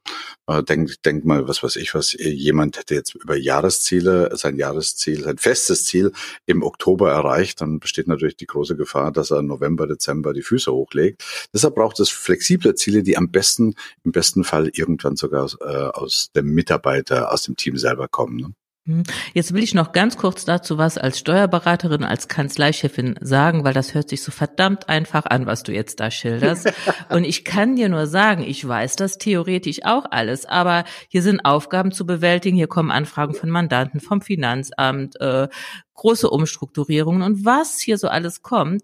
Äh, 0.47 0.63
denk, 0.63 1.01
denk 1.03 1.25
mal, 1.25 1.47
was 1.47 1.61
weiß 1.61 1.75
ich, 1.75 1.93
was 1.93 2.13
jemand 2.13 2.77
hätte 2.77 2.95
jetzt 2.95 3.15
über 3.15 3.35
Jahresziele, 3.35 4.35
sein 4.37 4.55
Jahresziel, 4.55 5.23
sein 5.23 5.37
festes 5.37 5.85
Ziel 5.85 6.13
im 6.45 6.63
Oktober 6.63 7.11
erreicht, 7.11 7.59
dann 7.61 7.79
besteht 7.79 8.07
natürlich 8.07 8.37
die 8.37 8.47
große 8.47 8.77
Gefahr, 8.77 9.11
dass 9.11 9.31
er 9.31 9.41
November, 9.41 9.87
Dezember 9.87 10.33
die 10.33 10.41
Füße 10.41 10.71
hochlegt. 10.71 11.23
Deshalb 11.53 11.75
braucht 11.75 11.99
es 11.99 12.09
flexible 12.09 12.75
Ziele, 12.75 13.03
die 13.03 13.17
am 13.17 13.29
besten, 13.29 13.75
im 14.03 14.11
besten 14.13 14.45
Fall 14.45 14.69
irgendwann 14.73 15.17
sogar 15.17 15.43
aus, 15.43 15.57
äh, 15.59 15.65
aus 15.65 16.31
dem 16.33 16.53
Mitarbeiter, 16.53 17.31
aus 17.33 17.43
dem 17.43 17.57
Team 17.57 17.77
selber 17.77 18.07
kommen. 18.07 18.37
Ne? 18.37 18.53
Hm. 18.87 19.01
Jetzt 19.33 19.51
will 19.51 19.63
ich 19.63 19.73
noch 19.73 19.93
ganz 19.93 20.15
kurz 20.15 20.45
dazu 20.45 20.77
was 20.77 20.99
als 20.99 21.17
Steuerberaterin, 21.17 22.03
als 22.03 22.27
Kanzleichefin 22.27 23.15
sagen, 23.19 23.63
weil 23.63 23.73
das 23.73 23.95
hört 23.95 24.09
sich 24.09 24.21
so 24.21 24.31
verdammt 24.31 24.89
einfach 24.89 25.25
an, 25.25 25.47
was 25.47 25.63
du 25.63 25.73
jetzt 25.73 25.99
da 25.99 26.11
schilderst. 26.11 26.71
Und 27.09 27.23
ich 27.23 27.43
kann 27.43 27.75
dir 27.75 27.89
nur 27.89 28.05
sagen, 28.05 28.43
ich 28.43 28.67
weiß 28.67 28.95
das 28.95 29.17
theoretisch 29.17 29.83
auch 29.83 30.05
alles, 30.11 30.45
aber 30.45 30.83
hier 31.09 31.23
sind 31.23 31.43
Aufgaben 31.45 31.91
zu 31.91 32.05
bewältigen, 32.05 32.57
hier 32.57 32.67
kommen 32.67 32.91
Anfragen 32.91 33.33
von 33.33 33.49
Mandanten, 33.49 33.99
vom 33.99 34.21
Finanzamt, 34.21 35.19
äh, 35.19 35.47
große 35.95 36.29
Umstrukturierungen 36.29 37.23
und 37.23 37.43
was 37.43 37.79
hier 37.79 37.97
so 37.97 38.07
alles 38.07 38.43
kommt. 38.43 38.83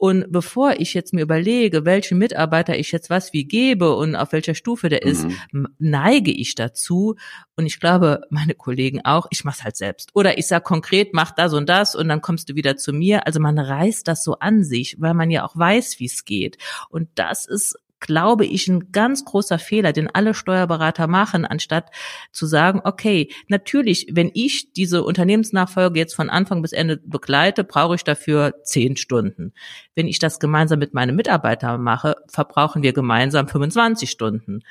Und 0.00 0.32
bevor 0.32 0.80
ich 0.80 0.94
jetzt 0.94 1.12
mir 1.12 1.20
überlege, 1.20 1.84
welchen 1.84 2.16
Mitarbeiter 2.16 2.74
ich 2.74 2.90
jetzt 2.90 3.10
was 3.10 3.34
wie 3.34 3.44
gebe 3.44 3.94
und 3.94 4.16
auf 4.16 4.32
welcher 4.32 4.54
Stufe 4.54 4.88
der 4.88 5.02
ist, 5.02 5.26
mhm. 5.52 5.68
neige 5.78 6.30
ich 6.30 6.54
dazu. 6.54 7.16
Und 7.54 7.66
ich 7.66 7.80
glaube, 7.80 8.22
meine 8.30 8.54
Kollegen 8.54 9.02
auch, 9.04 9.26
ich 9.28 9.44
mach's 9.44 9.62
halt 9.62 9.76
selbst. 9.76 10.08
Oder 10.14 10.38
ich 10.38 10.46
sag 10.46 10.64
konkret, 10.64 11.12
mach 11.12 11.32
das 11.32 11.52
und 11.52 11.68
das 11.68 11.94
und 11.94 12.08
dann 12.08 12.22
kommst 12.22 12.48
du 12.48 12.54
wieder 12.54 12.78
zu 12.78 12.94
mir. 12.94 13.26
Also 13.26 13.40
man 13.40 13.58
reißt 13.58 14.08
das 14.08 14.24
so 14.24 14.38
an 14.38 14.64
sich, 14.64 14.96
weil 14.98 15.12
man 15.12 15.30
ja 15.30 15.44
auch 15.44 15.54
weiß, 15.54 16.00
wie 16.00 16.06
es 16.06 16.24
geht. 16.24 16.56
Und 16.88 17.10
das 17.16 17.44
ist 17.44 17.76
glaube 18.00 18.46
ich, 18.46 18.66
ein 18.68 18.92
ganz 18.92 19.24
großer 19.24 19.58
Fehler, 19.58 19.92
den 19.92 20.08
alle 20.08 20.34
Steuerberater 20.34 21.06
machen, 21.06 21.44
anstatt 21.44 21.90
zu 22.32 22.46
sagen, 22.46 22.80
okay, 22.84 23.30
natürlich, 23.48 24.08
wenn 24.10 24.30
ich 24.34 24.72
diese 24.72 25.04
Unternehmensnachfolge 25.04 25.98
jetzt 25.98 26.14
von 26.14 26.30
Anfang 26.30 26.62
bis 26.62 26.72
Ende 26.72 26.96
begleite, 26.96 27.62
brauche 27.62 27.94
ich 27.94 28.04
dafür 28.04 28.54
zehn 28.64 28.96
Stunden. 28.96 29.52
Wenn 29.94 30.08
ich 30.08 30.18
das 30.18 30.40
gemeinsam 30.40 30.78
mit 30.78 30.94
meinem 30.94 31.14
Mitarbeiter 31.14 31.78
mache, 31.78 32.16
verbrauchen 32.28 32.82
wir 32.82 32.92
gemeinsam 32.92 33.46
25 33.46 34.10
Stunden. 34.10 34.62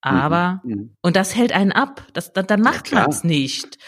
Aber, 0.00 0.60
mhm, 0.62 0.74
mhm. 0.74 0.96
und 1.02 1.16
das 1.16 1.34
hält 1.34 1.52
einen 1.52 1.72
ab. 1.72 2.06
Das, 2.12 2.32
dann, 2.32 2.46
dann 2.46 2.60
macht 2.60 2.90
ja, 2.90 3.00
man 3.00 3.10
es 3.10 3.24
nicht. 3.24 3.78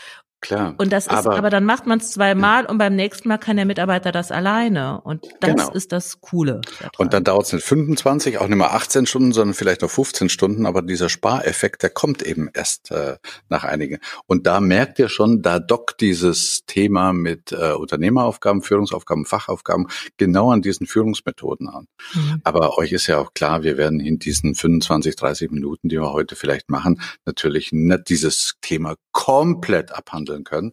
Klar. 0.40 0.74
Und 0.78 0.90
das 0.90 1.06
ist, 1.06 1.12
aber, 1.12 1.36
aber 1.36 1.50
dann 1.50 1.64
macht 1.64 1.86
man 1.86 1.98
es 1.98 2.12
zweimal 2.12 2.64
und 2.64 2.78
beim 2.78 2.96
nächsten 2.96 3.28
Mal 3.28 3.36
kann 3.36 3.56
der 3.56 3.66
Mitarbeiter 3.66 4.10
das 4.10 4.32
alleine. 4.32 5.00
Und 5.02 5.26
das 5.40 5.50
genau. 5.50 5.70
ist 5.72 5.92
das 5.92 6.22
Coole. 6.22 6.62
Und 6.96 7.12
dann 7.12 7.24
dauert 7.24 7.46
es 7.46 7.52
nicht 7.52 7.66
25, 7.66 8.38
auch 8.38 8.48
nicht 8.48 8.56
mehr 8.56 8.72
18 8.72 9.04
Stunden, 9.04 9.32
sondern 9.32 9.54
vielleicht 9.54 9.82
noch 9.82 9.90
15 9.90 10.30
Stunden. 10.30 10.64
Aber 10.64 10.80
dieser 10.80 11.10
Spareffekt, 11.10 11.82
der 11.82 11.90
kommt 11.90 12.22
eben 12.22 12.48
erst 12.54 12.90
äh, 12.90 13.16
nach 13.50 13.64
einigen. 13.64 13.98
Und 14.26 14.46
da 14.46 14.60
merkt 14.60 14.98
ihr 14.98 15.10
schon, 15.10 15.42
da 15.42 15.58
dockt 15.58 16.00
dieses 16.00 16.64
Thema 16.64 17.12
mit 17.12 17.52
äh, 17.52 17.72
Unternehmeraufgaben, 17.72 18.62
Führungsaufgaben, 18.62 19.26
Fachaufgaben 19.26 19.88
genau 20.16 20.52
an 20.52 20.62
diesen 20.62 20.86
Führungsmethoden 20.86 21.68
an. 21.68 21.86
Mhm. 22.14 22.40
Aber 22.44 22.78
euch 22.78 22.92
ist 22.92 23.06
ja 23.08 23.18
auch 23.18 23.34
klar, 23.34 23.62
wir 23.62 23.76
werden 23.76 24.00
in 24.00 24.18
diesen 24.18 24.54
25, 24.54 25.16
30 25.16 25.50
Minuten, 25.50 25.90
die 25.90 26.00
wir 26.00 26.12
heute 26.12 26.34
vielleicht 26.34 26.70
machen, 26.70 27.02
natürlich 27.26 27.72
nicht 27.72 28.08
dieses 28.08 28.54
Thema 28.62 28.94
komplett 29.20 29.92
abhandeln 29.92 30.44
können. 30.44 30.72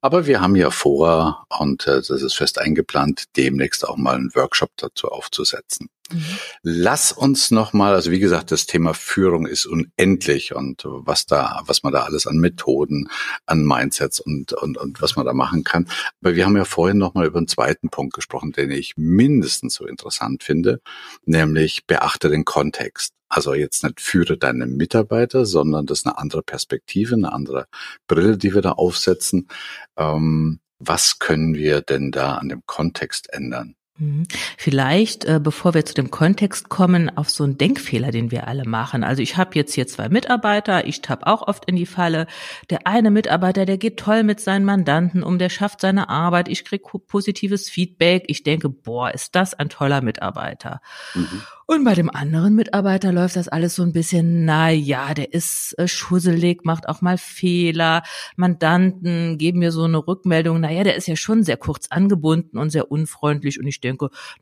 Aber 0.00 0.28
wir 0.28 0.40
haben 0.40 0.54
ja 0.54 0.70
vor, 0.70 1.46
und 1.58 1.84
äh, 1.88 1.96
das 1.96 2.10
ist 2.10 2.36
fest 2.36 2.60
eingeplant, 2.60 3.24
demnächst 3.36 3.86
auch 3.88 3.96
mal 3.96 4.14
einen 4.14 4.32
Workshop 4.36 4.70
dazu 4.76 5.08
aufzusetzen. 5.08 5.88
Mhm. 6.12 6.24
Lass 6.62 7.10
uns 7.10 7.50
noch 7.50 7.72
mal, 7.72 7.94
also 7.94 8.12
wie 8.12 8.20
gesagt, 8.20 8.52
das 8.52 8.66
Thema 8.66 8.94
Führung 8.94 9.46
ist 9.46 9.66
unendlich 9.66 10.54
und 10.54 10.84
was 10.84 11.26
da, 11.26 11.60
was 11.66 11.82
man 11.82 11.92
da 11.92 12.04
alles 12.04 12.28
an 12.28 12.38
Methoden, 12.38 13.08
an 13.46 13.64
Mindsets 13.64 14.20
und 14.20 14.52
und 14.52 14.78
und 14.78 15.02
was 15.02 15.16
man 15.16 15.26
da 15.26 15.32
machen 15.32 15.64
kann. 15.64 15.88
Aber 16.22 16.36
wir 16.36 16.46
haben 16.46 16.56
ja 16.56 16.64
vorhin 16.64 16.98
noch 16.98 17.14
mal 17.14 17.26
über 17.26 17.38
einen 17.38 17.48
zweiten 17.48 17.88
Punkt 17.90 18.14
gesprochen, 18.14 18.52
den 18.52 18.70
ich 18.70 18.94
mindestens 18.96 19.74
so 19.74 19.86
interessant 19.86 20.44
finde, 20.44 20.80
nämlich 21.24 21.84
beachte 21.86 22.28
den 22.28 22.44
Kontext. 22.44 23.17
Also 23.28 23.54
jetzt 23.54 23.84
nicht 23.84 24.00
führe 24.00 24.38
deine 24.38 24.66
Mitarbeiter, 24.66 25.46
sondern 25.46 25.86
das 25.86 26.00
ist 26.00 26.06
eine 26.06 26.18
andere 26.18 26.42
Perspektive, 26.42 27.14
eine 27.14 27.32
andere 27.32 27.66
Brille, 28.06 28.38
die 28.38 28.54
wir 28.54 28.62
da 28.62 28.72
aufsetzen. 28.72 29.48
Ähm, 29.96 30.60
Was 30.78 31.18
können 31.18 31.54
wir 31.54 31.80
denn 31.82 32.10
da 32.12 32.36
an 32.36 32.48
dem 32.48 32.62
Kontext 32.66 33.32
ändern? 33.32 33.74
Mhm. 33.98 34.26
Vielleicht, 34.56 35.24
äh, 35.24 35.40
bevor 35.42 35.74
wir 35.74 35.84
zu 35.84 35.94
dem 35.94 36.10
Kontext 36.10 36.68
kommen, 36.68 37.16
auf 37.16 37.30
so 37.30 37.44
einen 37.44 37.58
Denkfehler, 37.58 38.10
den 38.12 38.30
wir 38.30 38.46
alle 38.46 38.64
machen. 38.64 39.02
Also 39.02 39.22
ich 39.22 39.36
habe 39.36 39.50
jetzt 39.54 39.74
hier 39.74 39.86
zwei 39.88 40.08
Mitarbeiter, 40.08 40.86
ich 40.86 41.02
tapp 41.02 41.26
auch 41.26 41.46
oft 41.46 41.64
in 41.64 41.74
die 41.74 41.86
Falle. 41.86 42.26
Der 42.70 42.86
eine 42.86 43.10
Mitarbeiter, 43.10 43.66
der 43.66 43.78
geht 43.78 43.98
toll 43.98 44.22
mit 44.22 44.40
seinen 44.40 44.64
Mandanten 44.64 45.22
um, 45.22 45.38
der 45.38 45.48
schafft 45.48 45.80
seine 45.80 46.08
Arbeit, 46.08 46.48
ich 46.48 46.64
krieg 46.64 46.82
positives 47.08 47.68
Feedback, 47.68 48.24
ich 48.28 48.44
denke, 48.44 48.68
boah, 48.68 49.12
ist 49.12 49.34
das 49.34 49.54
ein 49.54 49.68
toller 49.68 50.00
Mitarbeiter. 50.00 50.80
Mhm. 51.14 51.42
Und 51.70 51.84
bei 51.84 51.94
dem 51.94 52.08
anderen 52.08 52.54
Mitarbeiter 52.54 53.12
läuft 53.12 53.36
das 53.36 53.48
alles 53.48 53.74
so 53.74 53.82
ein 53.82 53.92
bisschen, 53.92 54.46
na 54.46 54.70
ja, 54.70 55.12
der 55.12 55.34
ist 55.34 55.78
äh, 55.78 55.86
schusselig, 55.86 56.64
macht 56.64 56.88
auch 56.88 57.02
mal 57.02 57.18
Fehler. 57.18 58.04
Mandanten 58.36 59.36
geben 59.36 59.58
mir 59.58 59.70
so 59.70 59.82
eine 59.84 59.98
Rückmeldung, 59.98 60.60
na 60.60 60.70
ja, 60.72 60.82
der 60.82 60.96
ist 60.96 61.08
ja 61.08 61.14
schon 61.14 61.42
sehr 61.42 61.58
kurz 61.58 61.88
angebunden 61.90 62.56
und 62.56 62.70
sehr 62.70 62.90
unfreundlich. 62.90 63.60
Und 63.60 63.66
ich 63.66 63.82
denke, 63.82 63.87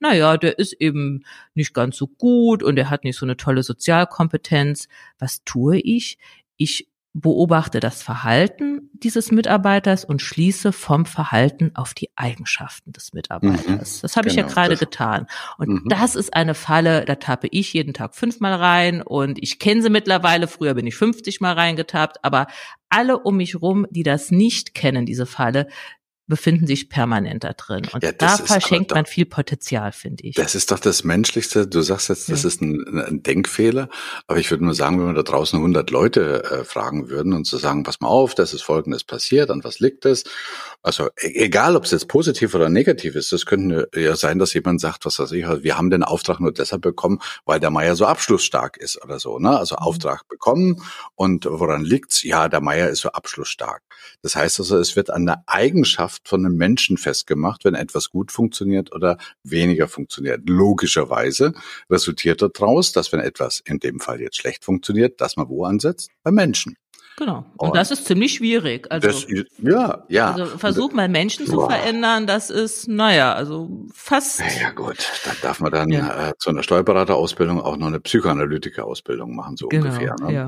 na 0.00 0.14
ja, 0.14 0.36
der 0.36 0.58
ist 0.58 0.72
eben 0.74 1.24
nicht 1.54 1.74
ganz 1.74 1.96
so 1.96 2.06
gut 2.06 2.62
und 2.62 2.78
er 2.78 2.90
hat 2.90 3.04
nicht 3.04 3.16
so 3.16 3.26
eine 3.26 3.36
tolle 3.36 3.62
Sozialkompetenz. 3.62 4.88
Was 5.18 5.44
tue 5.44 5.78
ich? 5.78 6.18
Ich 6.56 6.88
beobachte 7.18 7.80
das 7.80 8.02
Verhalten 8.02 8.90
dieses 8.92 9.32
Mitarbeiters 9.32 10.04
und 10.04 10.20
schließe 10.20 10.70
vom 10.70 11.06
Verhalten 11.06 11.70
auf 11.74 11.94
die 11.94 12.10
Eigenschaften 12.14 12.92
des 12.92 13.14
Mitarbeiters. 13.14 13.66
Mhm, 13.66 14.02
das 14.02 14.16
habe 14.16 14.28
genau, 14.28 14.32
ich 14.32 14.36
ja 14.36 14.42
genau, 14.42 14.54
gerade 14.54 14.76
getan. 14.76 15.26
Und 15.56 15.68
mhm. 15.68 15.88
das 15.88 16.14
ist 16.14 16.34
eine 16.34 16.52
Falle, 16.52 17.06
da 17.06 17.14
tappe 17.14 17.48
ich 17.50 17.72
jeden 17.72 17.94
Tag 17.94 18.14
fünfmal 18.14 18.52
rein 18.54 19.00
und 19.00 19.42
ich 19.42 19.58
kenne 19.58 19.80
sie 19.80 19.88
mittlerweile. 19.88 20.46
Früher 20.46 20.74
bin 20.74 20.86
ich 20.86 20.94
50 20.94 21.40
Mal 21.40 21.54
reingetappt, 21.54 22.22
aber 22.22 22.48
alle 22.90 23.18
um 23.18 23.38
mich 23.38 23.62
rum, 23.62 23.86
die 23.88 24.02
das 24.02 24.30
nicht 24.30 24.74
kennen, 24.74 25.06
diese 25.06 25.24
Falle, 25.24 25.68
befinden 26.28 26.66
sich 26.66 26.88
permanent 26.88 27.44
da 27.44 27.52
drin. 27.52 27.86
Und 27.92 28.02
ja, 28.02 28.10
da 28.10 28.36
verschenkt 28.36 28.92
man 28.92 29.06
viel 29.06 29.26
Potenzial, 29.26 29.92
finde 29.92 30.24
ich. 30.24 30.34
Das 30.34 30.54
ist 30.54 30.72
doch 30.72 30.80
das 30.80 31.04
Menschlichste. 31.04 31.66
Du 31.68 31.82
sagst 31.82 32.08
jetzt, 32.08 32.28
das 32.28 32.42
ja. 32.42 32.48
ist 32.48 32.60
ein, 32.60 32.98
ein, 32.98 33.22
Denkfehler. 33.22 33.88
Aber 34.26 34.38
ich 34.38 34.50
würde 34.50 34.64
nur 34.64 34.74
sagen, 34.74 34.98
wenn 34.98 35.06
wir 35.06 35.14
da 35.14 35.22
draußen 35.22 35.56
100 35.56 35.90
Leute 35.90 36.44
äh, 36.44 36.64
fragen 36.64 37.08
würden 37.08 37.32
und 37.32 37.44
zu 37.44 37.58
sagen, 37.58 37.84
pass 37.84 38.00
mal 38.00 38.08
auf, 38.08 38.34
das 38.34 38.54
ist 38.54 38.62
Folgendes 38.62 39.04
passiert, 39.04 39.50
an 39.50 39.62
was 39.62 39.78
liegt 39.78 40.04
es? 40.04 40.24
Also 40.82 41.08
e 41.20 41.44
egal, 41.46 41.76
ob 41.76 41.84
es 41.84 41.92
jetzt 41.92 42.08
positiv 42.08 42.54
oder 42.54 42.68
negativ 42.68 43.14
ist, 43.14 43.32
das 43.32 43.46
könnte 43.46 43.88
ja 43.94 44.16
sein, 44.16 44.38
dass 44.38 44.54
jemand 44.54 44.80
sagt, 44.80 45.04
was 45.04 45.18
weiß 45.18 45.32
ich, 45.32 45.44
wir 45.44 45.78
haben 45.78 45.90
den 45.90 46.02
Auftrag 46.02 46.40
nur 46.40 46.52
deshalb 46.52 46.82
bekommen, 46.82 47.20
weil 47.44 47.60
der 47.60 47.70
Meier 47.70 47.94
so 47.94 48.06
abschlussstark 48.06 48.76
ist 48.76 49.02
oder 49.02 49.20
so. 49.20 49.38
Ne? 49.38 49.56
Also 49.56 49.76
mhm. 49.76 49.86
Auftrag 49.86 50.26
bekommen 50.28 50.82
und 51.14 51.46
woran 51.48 51.84
liegt's? 51.84 52.22
Ja, 52.24 52.48
der 52.48 52.60
Meier 52.60 52.88
ist 52.88 53.00
so 53.00 53.10
abschlussstark. 53.10 53.82
Das 54.22 54.34
heißt 54.36 54.60
also, 54.60 54.78
es 54.78 54.96
wird 54.96 55.10
an 55.10 55.26
der 55.26 55.42
Eigenschaft 55.46 56.15
Eigenschaft 56.16 56.28
von 56.28 56.44
einem 56.44 56.56
Menschen 56.56 56.96
festgemacht, 56.96 57.64
wenn 57.64 57.74
etwas 57.74 58.10
gut 58.10 58.32
funktioniert 58.32 58.94
oder 58.94 59.18
weniger 59.42 59.88
funktioniert. 59.88 60.42
Logischerweise 60.48 61.52
resultiert 61.90 62.42
daraus, 62.42 62.92
dass 62.92 63.12
wenn 63.12 63.20
etwas 63.20 63.62
in 63.64 63.78
dem 63.78 64.00
Fall 64.00 64.20
jetzt 64.20 64.36
schlecht 64.36 64.64
funktioniert, 64.64 65.20
dass 65.20 65.36
man 65.36 65.48
wo 65.48 65.64
ansetzt? 65.64 66.10
Bei 66.22 66.30
Menschen. 66.30 66.76
Genau. 67.18 67.46
Und, 67.56 67.68
und, 67.68 67.76
das 67.76 67.90
ist 67.90 68.04
ziemlich 68.04 68.34
schwierig. 68.34 68.92
Also, 68.92 69.08
das, 69.08 69.26
ja, 69.62 70.04
ja. 70.08 70.32
Also 70.32 70.58
versuch 70.58 70.92
mal 70.92 71.08
Menschen 71.08 71.46
zu 71.46 71.66
verändern, 71.66 72.26
das 72.26 72.50
ist, 72.50 72.88
naja, 72.88 73.32
also 73.32 73.86
fast. 73.94 74.42
Ja 74.60 74.70
gut, 74.70 74.98
da 75.24 75.30
darf 75.40 75.60
man 75.60 75.72
dann 75.72 75.88
ja. 75.88 76.28
äh, 76.28 76.32
zu 76.38 76.50
einer 76.50 76.62
Steuerberaterausbildung 76.62 77.58
auch 77.58 77.78
noch 77.78 77.86
eine 77.86 78.00
Psychoanalytikerausbildung 78.00 79.34
machen, 79.34 79.56
so 79.56 79.68
genau, 79.68 79.86
ungefähr. 79.86 80.14
Ne? 80.20 80.32
Ja. 80.32 80.46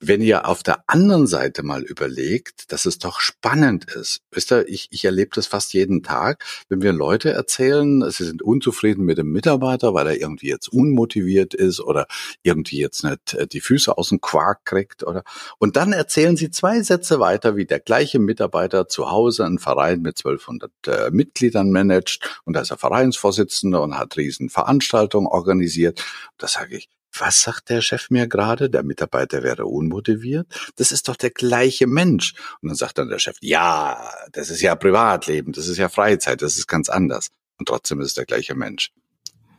Wenn 0.00 0.22
ihr 0.22 0.46
auf 0.46 0.62
der 0.62 0.84
anderen 0.86 1.26
Seite 1.26 1.62
mal 1.62 1.82
überlegt, 1.82 2.70
dass 2.72 2.86
es 2.86 2.98
doch 2.98 3.20
spannend 3.20 3.86
ist, 3.92 4.20
wisst 4.30 4.52
ihr, 4.52 4.68
ich, 4.68 4.88
ich 4.90 5.04
erlebe 5.04 5.30
das 5.34 5.46
fast 5.48 5.72
jeden 5.72 6.02
Tag, 6.02 6.44
wenn 6.68 6.82
wir 6.82 6.92
Leute 6.92 7.30
erzählen, 7.30 8.08
sie 8.10 8.24
sind 8.24 8.42
unzufrieden 8.42 9.04
mit 9.04 9.18
dem 9.18 9.32
Mitarbeiter, 9.32 9.94
weil 9.94 10.06
er 10.06 10.20
irgendwie 10.20 10.48
jetzt 10.48 10.68
unmotiviert 10.68 11.52
ist 11.52 11.80
oder 11.80 12.06
irgendwie 12.42 12.78
jetzt 12.78 13.02
nicht 13.02 13.34
äh, 13.34 13.46
die 13.48 13.60
Füße 13.60 13.98
aus 13.98 14.10
dem 14.10 14.20
Quark 14.20 14.64
kriegt 14.64 15.02
oder, 15.02 15.24
und 15.58 15.76
dann 15.76 15.92
erzählen 15.92 16.36
sie 16.36 16.50
zwei 16.50 16.80
Sätze 16.82 17.18
weiter, 17.18 17.56
wie 17.56 17.66
der 17.66 17.80
gleiche 17.80 18.18
Mitarbeiter 18.18 18.88
zu 18.88 19.10
Hause 19.10 19.44
einen 19.44 19.58
Verein 19.58 20.00
mit 20.00 20.18
1200 20.18 20.70
äh, 20.86 21.10
Mitgliedern 21.10 21.70
managt. 21.70 22.40
Und 22.44 22.54
da 22.54 22.60
ist 22.60 22.70
er 22.70 22.78
Vereinsvorsitzender 22.78 23.82
und 23.82 23.98
hat 23.98 24.16
riesen 24.16 24.48
Veranstaltungen 24.48 25.26
organisiert. 25.26 26.04
Da 26.38 26.46
sage 26.46 26.76
ich, 26.76 26.88
was 27.20 27.42
sagt 27.42 27.70
der 27.70 27.80
Chef 27.80 28.10
mir 28.10 28.26
gerade? 28.26 28.70
Der 28.70 28.82
Mitarbeiter 28.82 29.42
wäre 29.42 29.66
unmotiviert. 29.66 30.46
Das 30.76 30.92
ist 30.92 31.08
doch 31.08 31.16
der 31.16 31.30
gleiche 31.30 31.86
Mensch. 31.86 32.34
Und 32.60 32.68
dann 32.68 32.76
sagt 32.76 32.98
dann 32.98 33.08
der 33.08 33.18
Chef, 33.18 33.36
ja, 33.40 34.10
das 34.32 34.50
ist 34.50 34.60
ja 34.60 34.74
Privatleben, 34.74 35.52
das 35.52 35.68
ist 35.68 35.78
ja 35.78 35.88
Freizeit, 35.88 36.42
das 36.42 36.56
ist 36.56 36.66
ganz 36.66 36.88
anders. 36.88 37.28
Und 37.58 37.66
trotzdem 37.66 38.00
ist 38.00 38.08
es 38.08 38.14
der 38.14 38.26
gleiche 38.26 38.54
Mensch. 38.54 38.92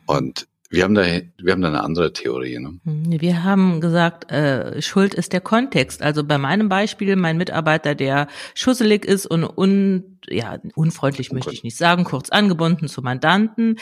Und 0.06 0.48
wir 0.72 0.84
haben 0.84 0.94
da, 0.94 1.02
wir 1.02 1.52
haben 1.52 1.62
da 1.62 1.70
eine 1.70 1.84
andere 1.84 2.14
Theorie. 2.14 2.60
Ne? 2.60 2.80
Hm, 2.84 3.20
wir 3.20 3.44
haben 3.44 3.82
gesagt, 3.82 4.32
äh, 4.32 4.80
Schuld 4.84 5.16
ist 5.16 5.34
der 5.34 5.42
Kontext. 5.42 6.04
Also 6.04 6.24
bei 6.24 6.38
meinem 6.38 6.70
Beispiel, 6.70 7.16
mein 7.16 7.38
Mitarbeiter, 7.38 7.96
der 7.96 8.28
schusselig 8.54 9.04
ist 9.04 9.26
und 9.26 9.46
un, 9.46 10.20
ja, 10.30 10.60
unfreundlich 10.76 11.32
möchte 11.32 11.52
ich 11.52 11.64
nicht 11.64 11.76
sagen, 11.76 12.04
kurz 12.04 12.30
angebunden 12.30 12.88
zu 12.88 13.02
Mandanten. 13.02 13.80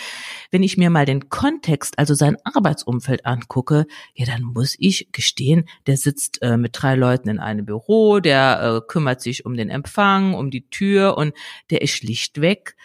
Wenn 0.49 0.63
ich 0.63 0.77
mir 0.77 0.89
mal 0.89 1.05
den 1.05 1.27
Kontext, 1.27 1.99
also 1.99 2.13
sein 2.13 2.37
Arbeitsumfeld 2.45 3.25
angucke, 3.25 3.85
ja, 4.13 4.25
dann 4.25 4.43
muss 4.43 4.75
ich 4.79 5.09
gestehen, 5.11 5.67
der 5.87 5.97
sitzt 5.97 6.41
äh, 6.41 6.55
mit 6.55 6.71
drei 6.73 6.95
Leuten 6.95 7.27
in 7.27 7.39
einem 7.39 7.65
Büro, 7.65 8.21
der 8.21 8.81
äh, 8.85 8.87
kümmert 8.87 9.19
sich 9.19 9.45
um 9.45 9.57
den 9.57 9.69
Empfang, 9.69 10.35
um 10.35 10.51
die 10.51 10.69
Tür 10.69 11.17
und 11.17 11.33
der 11.69 11.81
ist 11.81 11.91
schlichtweg 11.91 12.75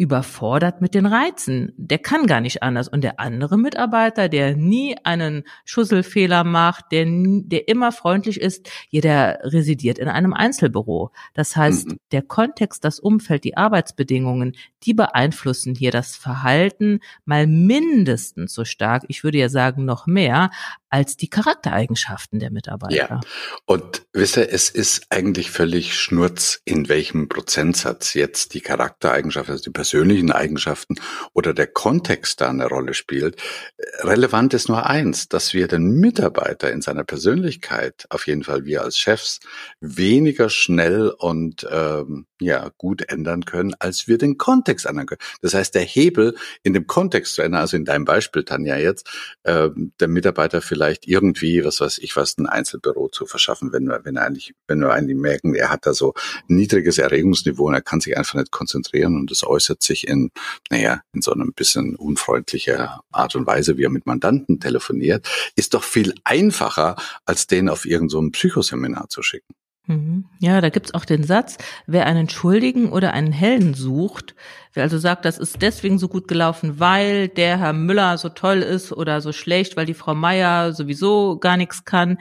überfordert 0.00 0.80
mit 0.80 0.94
den 0.94 1.04
Reizen. 1.04 1.74
Der 1.76 1.98
kann 1.98 2.26
gar 2.26 2.40
nicht 2.40 2.62
anders. 2.62 2.88
Und 2.88 3.02
der 3.02 3.20
andere 3.20 3.58
Mitarbeiter, 3.58 4.30
der 4.30 4.56
nie 4.56 4.96
einen 5.04 5.44
Schusselfehler 5.66 6.42
macht, 6.42 6.86
der, 6.90 7.04
der 7.06 7.68
immer 7.68 7.92
freundlich 7.92 8.40
ist, 8.40 8.70
jeder 8.88 9.40
residiert 9.42 9.98
in 9.98 10.08
einem 10.08 10.32
Einzelbüro. 10.32 11.10
Das 11.34 11.54
heißt, 11.54 11.88
mhm. 11.88 11.98
der 12.12 12.22
Kontext, 12.22 12.82
das 12.82 12.98
Umfeld, 12.98 13.44
die 13.44 13.58
Arbeitsbedingungen, 13.58 14.56
die 14.84 14.94
beeinflussen 14.94 15.74
hier 15.74 15.90
das 15.90 16.16
Verhalten 16.16 17.00
mal 17.26 17.46
mindestens 17.46 18.54
so 18.54 18.64
stark, 18.64 19.04
ich 19.08 19.22
würde 19.22 19.36
ja 19.36 19.50
sagen 19.50 19.84
noch 19.84 20.06
mehr, 20.06 20.50
als 20.88 21.16
die 21.16 21.28
Charaktereigenschaften 21.28 22.40
der 22.40 22.50
Mitarbeiter. 22.50 22.94
Ja. 22.94 23.20
Und 23.64 24.06
wisst 24.12 24.36
ihr, 24.36 24.50
es 24.50 24.70
ist 24.70 25.06
eigentlich 25.10 25.50
völlig 25.50 25.94
Schnurz, 25.94 26.60
in 26.64 26.88
welchem 26.88 27.28
Prozentsatz 27.28 28.14
jetzt 28.14 28.54
die 28.54 28.60
Charaktereigenschaften, 28.60 29.52
also 29.52 29.64
die 29.64 29.70
persönlichen 29.90 30.30
Eigenschaften 30.30 30.94
oder 31.32 31.52
der 31.52 31.66
Kontext 31.66 32.40
da 32.40 32.48
eine 32.48 32.66
Rolle 32.66 32.94
spielt. 32.94 33.42
Relevant 34.02 34.54
ist 34.54 34.68
nur 34.68 34.86
eins, 34.86 35.28
dass 35.28 35.52
wir 35.52 35.66
den 35.66 35.98
Mitarbeiter 35.98 36.70
in 36.70 36.80
seiner 36.80 37.02
Persönlichkeit, 37.02 38.06
auf 38.08 38.28
jeden 38.28 38.44
Fall 38.44 38.64
wir 38.64 38.82
als 38.82 38.98
Chefs, 38.98 39.40
weniger 39.80 40.48
schnell 40.48 41.08
und 41.18 41.66
ähm, 41.70 42.26
ja 42.40 42.70
gut 42.78 43.02
ändern 43.08 43.44
können, 43.44 43.74
als 43.78 44.08
wir 44.08 44.18
den 44.18 44.38
Kontext 44.38 44.86
ändern 44.86 45.06
können. 45.06 45.20
Das 45.42 45.54
heißt, 45.54 45.74
der 45.74 45.82
Hebel 45.82 46.36
in 46.62 46.72
dem 46.72 46.86
Kontext 46.86 47.34
zu 47.34 47.42
ändern, 47.42 47.60
also 47.60 47.76
in 47.76 47.84
deinem 47.84 48.04
Beispiel, 48.04 48.44
Tanja, 48.44 48.76
jetzt, 48.76 49.08
ähm, 49.44 49.92
der 50.00 50.08
Mitarbeiter 50.08 50.60
vielleicht 50.62 51.06
irgendwie, 51.06 51.64
was 51.64 51.80
weiß 51.80 51.98
ich, 51.98 52.16
was 52.16 52.38
ein 52.38 52.46
Einzelbüro 52.46 53.08
zu 53.08 53.26
verschaffen, 53.26 53.72
wenn 53.72 53.84
wir, 53.84 54.00
wenn 54.04 54.14
wir 54.14 54.22
eigentlich, 54.22 54.54
wenn 54.66 54.80
wir 54.80 54.92
eigentlich 54.92 55.16
merken, 55.16 55.54
er 55.54 55.70
hat 55.70 55.86
da 55.86 55.94
so 55.94 56.14
niedriges 56.48 56.98
Erregungsniveau 56.98 57.68
und 57.68 57.74
er 57.74 57.82
kann 57.82 58.00
sich 58.00 58.16
einfach 58.16 58.34
nicht 58.34 58.50
konzentrieren 58.50 59.16
und 59.16 59.30
das 59.30 59.44
äußert 59.44 59.82
sich 59.82 60.08
in, 60.08 60.30
naja, 60.70 61.02
in 61.12 61.22
so 61.22 61.32
einem 61.32 61.52
bisschen 61.52 61.96
unfreundlicher 61.96 63.00
Art 63.12 63.36
und 63.36 63.46
Weise, 63.46 63.76
wie 63.76 63.84
er 63.84 63.90
mit 63.90 64.06
Mandanten 64.06 64.60
telefoniert, 64.60 65.28
ist 65.56 65.74
doch 65.74 65.84
viel 65.84 66.14
einfacher, 66.24 66.96
als 67.24 67.46
den 67.46 67.68
auf 67.68 67.84
irgendein 67.84 68.08
so 68.08 68.30
Psychoseminar 68.30 69.08
zu 69.08 69.22
schicken. 69.22 69.54
Mhm. 69.86 70.26
Ja, 70.38 70.60
da 70.60 70.68
gibt's 70.68 70.94
auch 70.94 71.04
den 71.04 71.24
Satz, 71.24 71.56
wer 71.86 72.06
einen 72.06 72.28
Schuldigen 72.28 72.92
oder 72.92 73.12
einen 73.12 73.32
Helden 73.32 73.74
sucht, 73.74 74.34
wer 74.72 74.84
also 74.84 74.98
sagt, 74.98 75.24
das 75.24 75.38
ist 75.38 75.62
deswegen 75.62 75.98
so 75.98 76.08
gut 76.08 76.28
gelaufen, 76.28 76.78
weil 76.78 77.28
der 77.28 77.58
Herr 77.58 77.72
Müller 77.72 78.18
so 78.18 78.28
toll 78.28 78.58
ist 78.58 78.92
oder 78.92 79.20
so 79.20 79.32
schlecht, 79.32 79.76
weil 79.76 79.86
die 79.86 79.94
Frau 79.94 80.14
Meier 80.14 80.72
sowieso 80.72 81.38
gar 81.38 81.56
nichts 81.56 81.84
kann, 81.84 82.18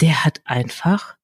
der 0.00 0.24
hat 0.24 0.40
einfach 0.44 1.16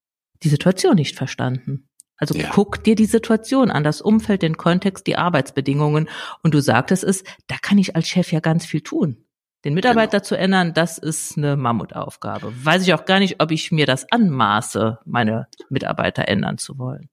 die 0.42 0.48
Situation 0.48 0.94
nicht 0.94 1.16
verstanden. 1.16 1.88
Also 2.16 2.34
ja. 2.34 2.48
guck 2.50 2.82
dir 2.82 2.94
die 2.94 3.06
Situation 3.06 3.70
an, 3.70 3.84
das 3.84 4.00
Umfeld, 4.00 4.42
den 4.42 4.56
Kontext, 4.56 5.06
die 5.06 5.16
Arbeitsbedingungen 5.16 6.08
und 6.42 6.54
du 6.54 6.60
sagtest 6.60 7.04
es, 7.04 7.24
da 7.46 7.56
kann 7.60 7.78
ich 7.78 7.94
als 7.94 8.08
Chef 8.08 8.32
ja 8.32 8.40
ganz 8.40 8.64
viel 8.64 8.80
tun. 8.80 9.25
Den 9.66 9.74
Mitarbeiter 9.74 10.18
genau. 10.18 10.24
zu 10.28 10.38
ändern, 10.38 10.74
das 10.74 10.96
ist 10.96 11.36
eine 11.36 11.56
Mammutaufgabe. 11.56 12.52
Weiß 12.62 12.84
ich 12.84 12.94
auch 12.94 13.04
gar 13.04 13.18
nicht, 13.18 13.40
ob 13.40 13.50
ich 13.50 13.72
mir 13.72 13.84
das 13.84 14.06
anmaße, 14.12 15.00
meine 15.04 15.48
Mitarbeiter 15.68 16.28
ändern 16.28 16.56
zu 16.56 16.78
wollen. 16.78 17.08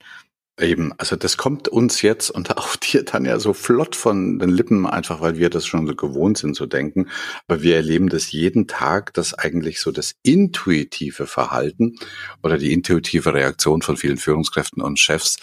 Eben, 0.61 0.93
also 0.99 1.15
das 1.15 1.37
kommt 1.37 1.67
uns 1.67 2.03
jetzt 2.03 2.29
und 2.29 2.51
auch 2.57 2.75
dir 2.75 3.03
dann 3.05 3.25
ja 3.25 3.39
so 3.39 3.53
flott 3.53 3.95
von 3.95 4.37
den 4.37 4.49
Lippen, 4.49 4.85
einfach 4.85 5.19
weil 5.19 5.39
wir 5.39 5.49
das 5.49 5.65
schon 5.65 5.87
so 5.87 5.95
gewohnt 5.95 6.37
sind 6.37 6.55
zu 6.55 6.67
denken. 6.67 7.09
Aber 7.47 7.63
wir 7.63 7.75
erleben 7.75 8.09
das 8.09 8.31
jeden 8.31 8.67
Tag, 8.67 9.15
dass 9.15 9.33
eigentlich 9.33 9.81
so 9.81 9.91
das 9.91 10.13
intuitive 10.21 11.25
Verhalten 11.25 11.95
oder 12.43 12.59
die 12.59 12.71
intuitive 12.71 13.33
Reaktion 13.33 13.81
von 13.81 13.97
vielen 13.97 14.17
Führungskräften 14.17 14.83
und 14.83 14.99
Chefs 14.99 15.37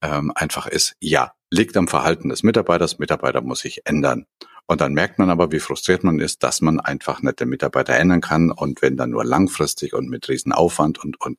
ähm, 0.00 0.32
einfach 0.34 0.66
ist, 0.66 0.94
ja, 0.98 1.32
liegt 1.50 1.76
am 1.76 1.88
Verhalten 1.88 2.30
des 2.30 2.42
Mitarbeiters, 2.42 2.98
Mitarbeiter 2.98 3.42
muss 3.42 3.60
sich 3.60 3.82
ändern. 3.84 4.24
Und 4.66 4.80
dann 4.80 4.94
merkt 4.94 5.18
man 5.18 5.28
aber, 5.28 5.52
wie 5.52 5.60
frustriert 5.60 6.04
man 6.04 6.20
ist, 6.20 6.42
dass 6.42 6.62
man 6.62 6.80
einfach 6.80 7.20
nicht 7.20 7.40
den 7.40 7.50
Mitarbeiter 7.50 7.94
ändern 7.94 8.22
kann 8.22 8.50
und 8.50 8.80
wenn 8.80 8.96
dann 8.96 9.10
nur 9.10 9.24
langfristig 9.24 9.92
und 9.92 10.08
mit 10.08 10.28
Riesenaufwand 10.28 11.04
und, 11.04 11.20
und, 11.20 11.38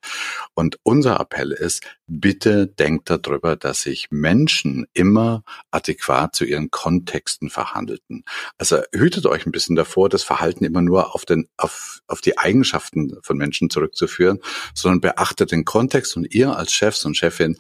und 0.54 0.78
unser 0.84 1.20
Appell 1.20 1.52
ist, 1.52 1.84
bitte 2.06 2.68
denkt 2.68 3.10
darüber, 3.10 3.56
dass 3.56 3.82
sich 3.82 4.08
Menschen 4.12 4.86
immer 4.94 5.44
adäquat 5.72 6.36
zu 6.36 6.46
ihren 6.46 6.70
Kontexten 6.70 7.50
verhandelten. 7.50 8.24
Also 8.60 8.82
hütet 8.94 9.26
euch 9.26 9.48
ein 9.48 9.52
bisschen 9.52 9.76
davor, 9.76 10.08
das 10.08 10.24
Verhalten 10.24 10.64
immer 10.64 10.82
nur 10.82 11.16
auf 11.16 11.26
den, 11.26 11.48
auf, 11.58 12.02
auf 12.08 12.22
die 12.22 12.38
Eigenschaften 12.38 13.18
von 13.24 13.38
Menschen 13.38 13.72
zurückzuführen, 13.72 14.40
sondern 14.76 15.02
beachtet 15.02 15.52
den 15.52 15.66
Kontext 15.66 16.16
und 16.16 16.32
ihr 16.34 16.56
als 16.56 16.74
Chefs 16.74 17.06
und 17.06 17.18
Chefin 17.18 17.58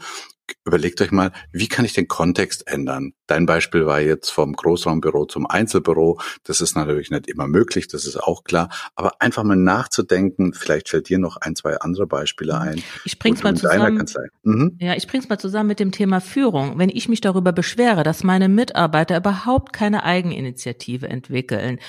überlegt 0.65 1.01
euch 1.01 1.11
mal, 1.11 1.31
wie 1.51 1.67
kann 1.67 1.85
ich 1.85 1.93
den 1.93 2.07
Kontext 2.07 2.67
ändern? 2.67 3.13
Dein 3.27 3.45
Beispiel 3.45 3.85
war 3.85 4.01
jetzt 4.01 4.29
vom 4.29 4.53
Großraumbüro 4.53 5.25
zum 5.25 5.45
Einzelbüro. 5.47 6.19
Das 6.43 6.61
ist 6.61 6.75
natürlich 6.75 7.11
nicht 7.11 7.27
immer 7.27 7.47
möglich, 7.47 7.87
das 7.87 8.05
ist 8.05 8.17
auch 8.17 8.43
klar. 8.43 8.69
Aber 8.95 9.21
einfach 9.21 9.43
mal 9.43 9.55
nachzudenken, 9.55 10.53
vielleicht 10.53 10.89
fällt 10.89 11.09
dir 11.09 11.19
noch 11.19 11.37
ein, 11.37 11.55
zwei 11.55 11.77
andere 11.77 12.07
Beispiele 12.07 12.59
ein. 12.59 12.81
Ich 13.03 13.19
bring's 13.19 13.43
mal 13.43 13.55
zusammen. 13.55 14.03
Mhm. 14.43 14.77
Ja, 14.79 14.95
ich 14.95 15.07
bring's 15.07 15.29
mal 15.29 15.39
zusammen 15.39 15.67
mit 15.67 15.79
dem 15.79 15.91
Thema 15.91 16.21
Führung. 16.21 16.77
Wenn 16.77 16.89
ich 16.89 17.09
mich 17.09 17.21
darüber 17.21 17.51
beschwere, 17.51 18.03
dass 18.03 18.23
meine 18.23 18.49
Mitarbeiter 18.49 19.17
überhaupt 19.17 19.73
keine 19.73 20.03
Eigeninitiative 20.03 21.07
entwickeln, 21.07 21.79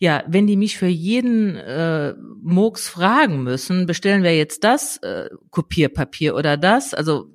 ja, 0.00 0.24
wenn 0.26 0.46
die 0.46 0.56
mich 0.56 0.76
für 0.76 0.86
jeden 0.86 1.56
äh, 1.56 2.14
Murks 2.42 2.88
fragen 2.88 3.42
müssen, 3.42 3.86
bestellen 3.86 4.22
wir 4.22 4.36
jetzt 4.36 4.64
das 4.64 4.98
äh, 4.98 5.30
Kopierpapier 5.50 6.34
oder 6.34 6.56
das, 6.56 6.94
also 6.94 7.30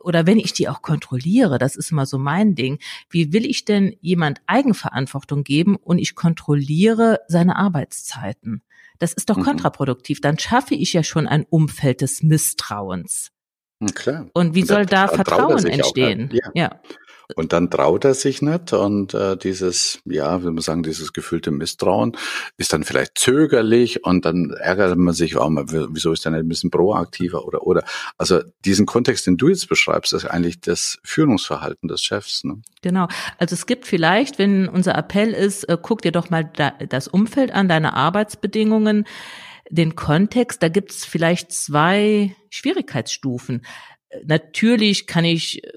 oder 0.00 0.26
wenn 0.26 0.38
ich 0.38 0.52
die 0.52 0.68
auch 0.68 0.82
kontrolliere, 0.82 1.58
das 1.58 1.76
ist 1.76 1.90
immer 1.90 2.06
so 2.06 2.18
mein 2.18 2.54
Ding, 2.54 2.78
wie 3.10 3.32
will 3.32 3.44
ich 3.44 3.64
denn 3.64 3.96
jemand 4.00 4.40
Eigenverantwortung 4.46 5.44
geben 5.44 5.76
und 5.76 5.98
ich 5.98 6.14
kontrolliere 6.14 7.20
seine 7.28 7.56
Arbeitszeiten? 7.56 8.62
Das 8.98 9.12
ist 9.12 9.30
doch 9.30 9.36
mhm. 9.36 9.44
kontraproduktiv. 9.44 10.20
Dann 10.20 10.38
schaffe 10.38 10.74
ich 10.74 10.92
ja 10.92 11.02
schon 11.02 11.26
ein 11.26 11.44
Umfeld 11.48 12.00
des 12.00 12.22
Misstrauens. 12.22 13.30
Klar. 13.94 14.26
Und 14.34 14.54
wie 14.54 14.64
soll 14.64 14.86
da 14.86 15.06
Vertrauen 15.06 15.66
entstehen? 15.66 16.30
Ja. 16.32 16.50
ja. 16.54 16.80
Und 17.36 17.52
dann 17.52 17.70
traut 17.70 18.06
er 18.06 18.14
sich 18.14 18.40
nicht 18.40 18.72
und 18.72 19.12
äh, 19.12 19.36
dieses, 19.36 20.00
ja, 20.06 20.40
wie 20.42 20.46
man 20.46 20.62
sagen, 20.62 20.82
dieses 20.82 21.12
gefühlte 21.12 21.50
Misstrauen 21.50 22.16
ist 22.56 22.72
dann 22.72 22.84
vielleicht 22.84 23.18
zögerlich 23.18 24.02
und 24.04 24.24
dann 24.24 24.50
ärgert 24.50 24.96
man 24.96 25.12
sich, 25.12 25.36
oh, 25.36 25.48
wieso 25.50 26.12
ist 26.12 26.24
er 26.24 26.30
nicht 26.30 26.40
ein 26.40 26.48
bisschen 26.48 26.70
proaktiver 26.70 27.44
oder 27.44 27.66
oder. 27.66 27.84
Also 28.16 28.40
diesen 28.64 28.86
Kontext, 28.86 29.26
den 29.26 29.36
du 29.36 29.48
jetzt 29.48 29.68
beschreibst, 29.68 30.14
ist 30.14 30.24
eigentlich 30.24 30.60
das 30.60 30.98
Führungsverhalten 31.04 31.88
des 31.88 32.02
Chefs. 32.02 32.44
Ne? 32.44 32.62
Genau. 32.80 33.08
Also 33.36 33.54
es 33.54 33.66
gibt 33.66 33.86
vielleicht, 33.86 34.38
wenn 34.38 34.66
unser 34.66 34.94
Appell 34.96 35.34
ist, 35.34 35.64
äh, 35.64 35.76
guck 35.80 36.00
dir 36.00 36.12
doch 36.12 36.30
mal 36.30 36.50
da, 36.56 36.72
das 36.88 37.08
Umfeld 37.08 37.52
an, 37.52 37.68
deine 37.68 37.92
Arbeitsbedingungen, 37.92 39.04
den 39.68 39.96
Kontext, 39.96 40.62
da 40.62 40.70
gibt 40.70 40.92
es 40.92 41.04
vielleicht 41.04 41.52
zwei 41.52 42.34
Schwierigkeitsstufen. 42.48 43.66
Natürlich 44.24 45.06
kann 45.06 45.26
ich 45.26 45.62
äh, 45.62 45.68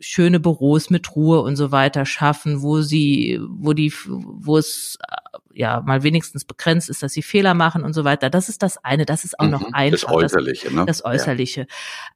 schöne 0.00 0.40
Büros 0.40 0.90
mit 0.90 1.14
Ruhe 1.16 1.40
und 1.40 1.56
so 1.56 1.72
weiter 1.72 2.06
schaffen, 2.06 2.62
wo 2.62 2.80
sie, 2.80 3.40
wo 3.48 3.72
die, 3.72 3.92
wo 4.06 4.56
es 4.56 4.98
äh, 5.08 5.38
ja 5.52 5.80
mal 5.80 6.02
wenigstens 6.02 6.44
begrenzt 6.44 6.88
ist, 6.88 7.02
dass 7.02 7.12
sie 7.12 7.22
Fehler 7.22 7.54
machen 7.54 7.82
und 7.82 7.92
so 7.92 8.04
weiter. 8.04 8.30
Das 8.30 8.48
ist 8.48 8.62
das 8.62 8.82
eine. 8.84 9.04
Das 9.04 9.24
ist 9.24 9.38
auch 9.40 9.46
mhm, 9.46 9.50
noch 9.50 9.72
einfach. 9.72 10.00
Das 10.00 10.14
Äußerliche, 10.14 10.74
ne? 10.74 10.84
Das 10.86 11.04
Äußerliche. 11.04 11.60
Ja. 11.62 11.66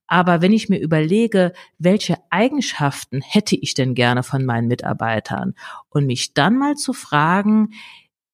Aber 0.07 0.43
wenn 0.43 0.53
ich 0.53 0.69
mir 0.69 0.79
überlege, 0.79 1.53
welche 1.79 2.19
Eigenschaften 2.31 3.21
hätte 3.21 3.57
ich 3.57 3.75
denn 3.75 3.95
gerne 3.95 4.23
von 4.23 4.45
meinen 4.45 4.69
Mitarbeitern 4.69 5.55
und 5.89 6.07
mich 6.07 6.35
dann 6.35 6.59
mal 6.59 6.77
zu 6.77 6.93
fragen, 6.93 7.71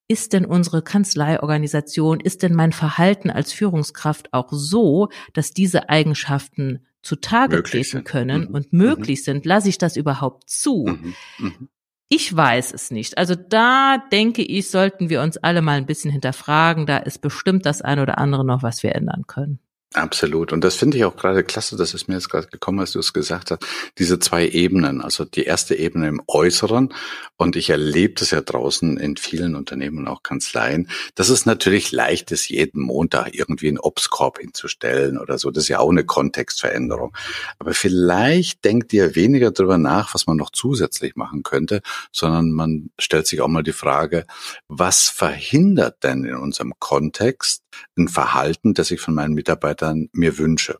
ist 0.08 0.32
denn 0.32 0.46
unsere 0.46 0.82
Kanzleiorganisation, 0.82 2.20
ist 2.20 2.42
denn 2.42 2.54
mein 2.54 2.72
Verhalten 2.72 3.30
als 3.30 3.52
Führungskraft 3.52 4.32
auch 4.32 4.48
so, 4.50 5.08
dass 5.34 5.52
diese 5.52 5.90
Eigenschaften 5.90 6.86
zutage 7.02 7.62
treten 7.62 8.04
können 8.04 8.48
mhm. 8.48 8.54
und 8.54 8.72
möglich 8.72 9.20
mhm. 9.20 9.24
sind, 9.24 9.46
lasse 9.46 9.68
ich 9.68 9.78
das 9.78 9.96
überhaupt 9.96 10.48
zu? 10.50 10.86
Mhm. 10.86 11.14
mhm. 11.38 11.68
Ich 12.10 12.34
weiß 12.34 12.72
es 12.72 12.90
nicht. 12.90 13.18
Also 13.18 13.34
da 13.34 13.98
denke 14.10 14.40
ich, 14.40 14.70
sollten 14.70 15.10
wir 15.10 15.20
uns 15.20 15.36
alle 15.36 15.60
mal 15.60 15.76
ein 15.76 15.84
bisschen 15.84 16.10
hinterfragen. 16.10 16.86
Da 16.86 16.96
ist 16.96 17.18
bestimmt 17.18 17.66
das 17.66 17.82
eine 17.82 18.00
oder 18.00 18.16
andere 18.16 18.46
noch, 18.46 18.62
was 18.62 18.82
wir 18.82 18.94
ändern 18.94 19.24
können. 19.26 19.58
Absolut. 19.94 20.52
Und 20.52 20.64
das 20.64 20.74
finde 20.74 20.98
ich 20.98 21.04
auch 21.06 21.16
gerade 21.16 21.42
klasse, 21.42 21.74
das 21.74 21.94
ist 21.94 22.08
mir 22.08 22.14
jetzt 22.14 22.28
gerade 22.28 22.46
gekommen, 22.48 22.80
als 22.80 22.92
du 22.92 22.98
es 22.98 23.14
gesagt 23.14 23.50
hast. 23.50 23.64
Diese 23.96 24.18
zwei 24.18 24.46
Ebenen, 24.46 25.00
also 25.00 25.24
die 25.24 25.44
erste 25.44 25.74
Ebene 25.76 26.08
im 26.08 26.20
Äußeren. 26.26 26.92
Und 27.38 27.56
ich 27.56 27.70
erlebe 27.70 28.12
das 28.14 28.30
ja 28.30 28.42
draußen 28.42 28.98
in 28.98 29.16
vielen 29.16 29.56
Unternehmen 29.56 29.96
und 29.98 30.08
auch 30.08 30.22
Kanzleien. 30.22 30.90
Das 31.14 31.30
ist 31.30 31.46
natürlich 31.46 31.90
leicht 31.90 32.30
ist, 32.32 32.50
jeden 32.50 32.82
Montag 32.82 33.34
irgendwie 33.34 33.68
einen 33.68 33.78
Obstkorb 33.78 34.40
hinzustellen 34.40 35.16
oder 35.16 35.38
so. 35.38 35.50
Das 35.50 35.64
ist 35.64 35.68
ja 35.68 35.78
auch 35.78 35.90
eine 35.90 36.04
Kontextveränderung. 36.04 37.16
Aber 37.58 37.72
vielleicht 37.72 38.66
denkt 38.66 38.92
ihr 38.92 39.14
weniger 39.14 39.52
darüber 39.52 39.78
nach, 39.78 40.12
was 40.12 40.26
man 40.26 40.36
noch 40.36 40.50
zusätzlich 40.50 41.16
machen 41.16 41.42
könnte, 41.42 41.80
sondern 42.12 42.50
man 42.50 42.90
stellt 42.98 43.26
sich 43.26 43.40
auch 43.40 43.48
mal 43.48 43.62
die 43.62 43.72
Frage, 43.72 44.26
was 44.68 45.08
verhindert 45.08 46.04
denn 46.04 46.24
in 46.24 46.36
unserem 46.36 46.74
Kontext 46.78 47.62
ein 47.96 48.08
Verhalten, 48.08 48.74
das 48.74 48.90
ich 48.90 49.00
von 49.00 49.14
meinen 49.14 49.34
Mitarbeitern 49.34 50.08
mir 50.12 50.38
wünsche? 50.38 50.78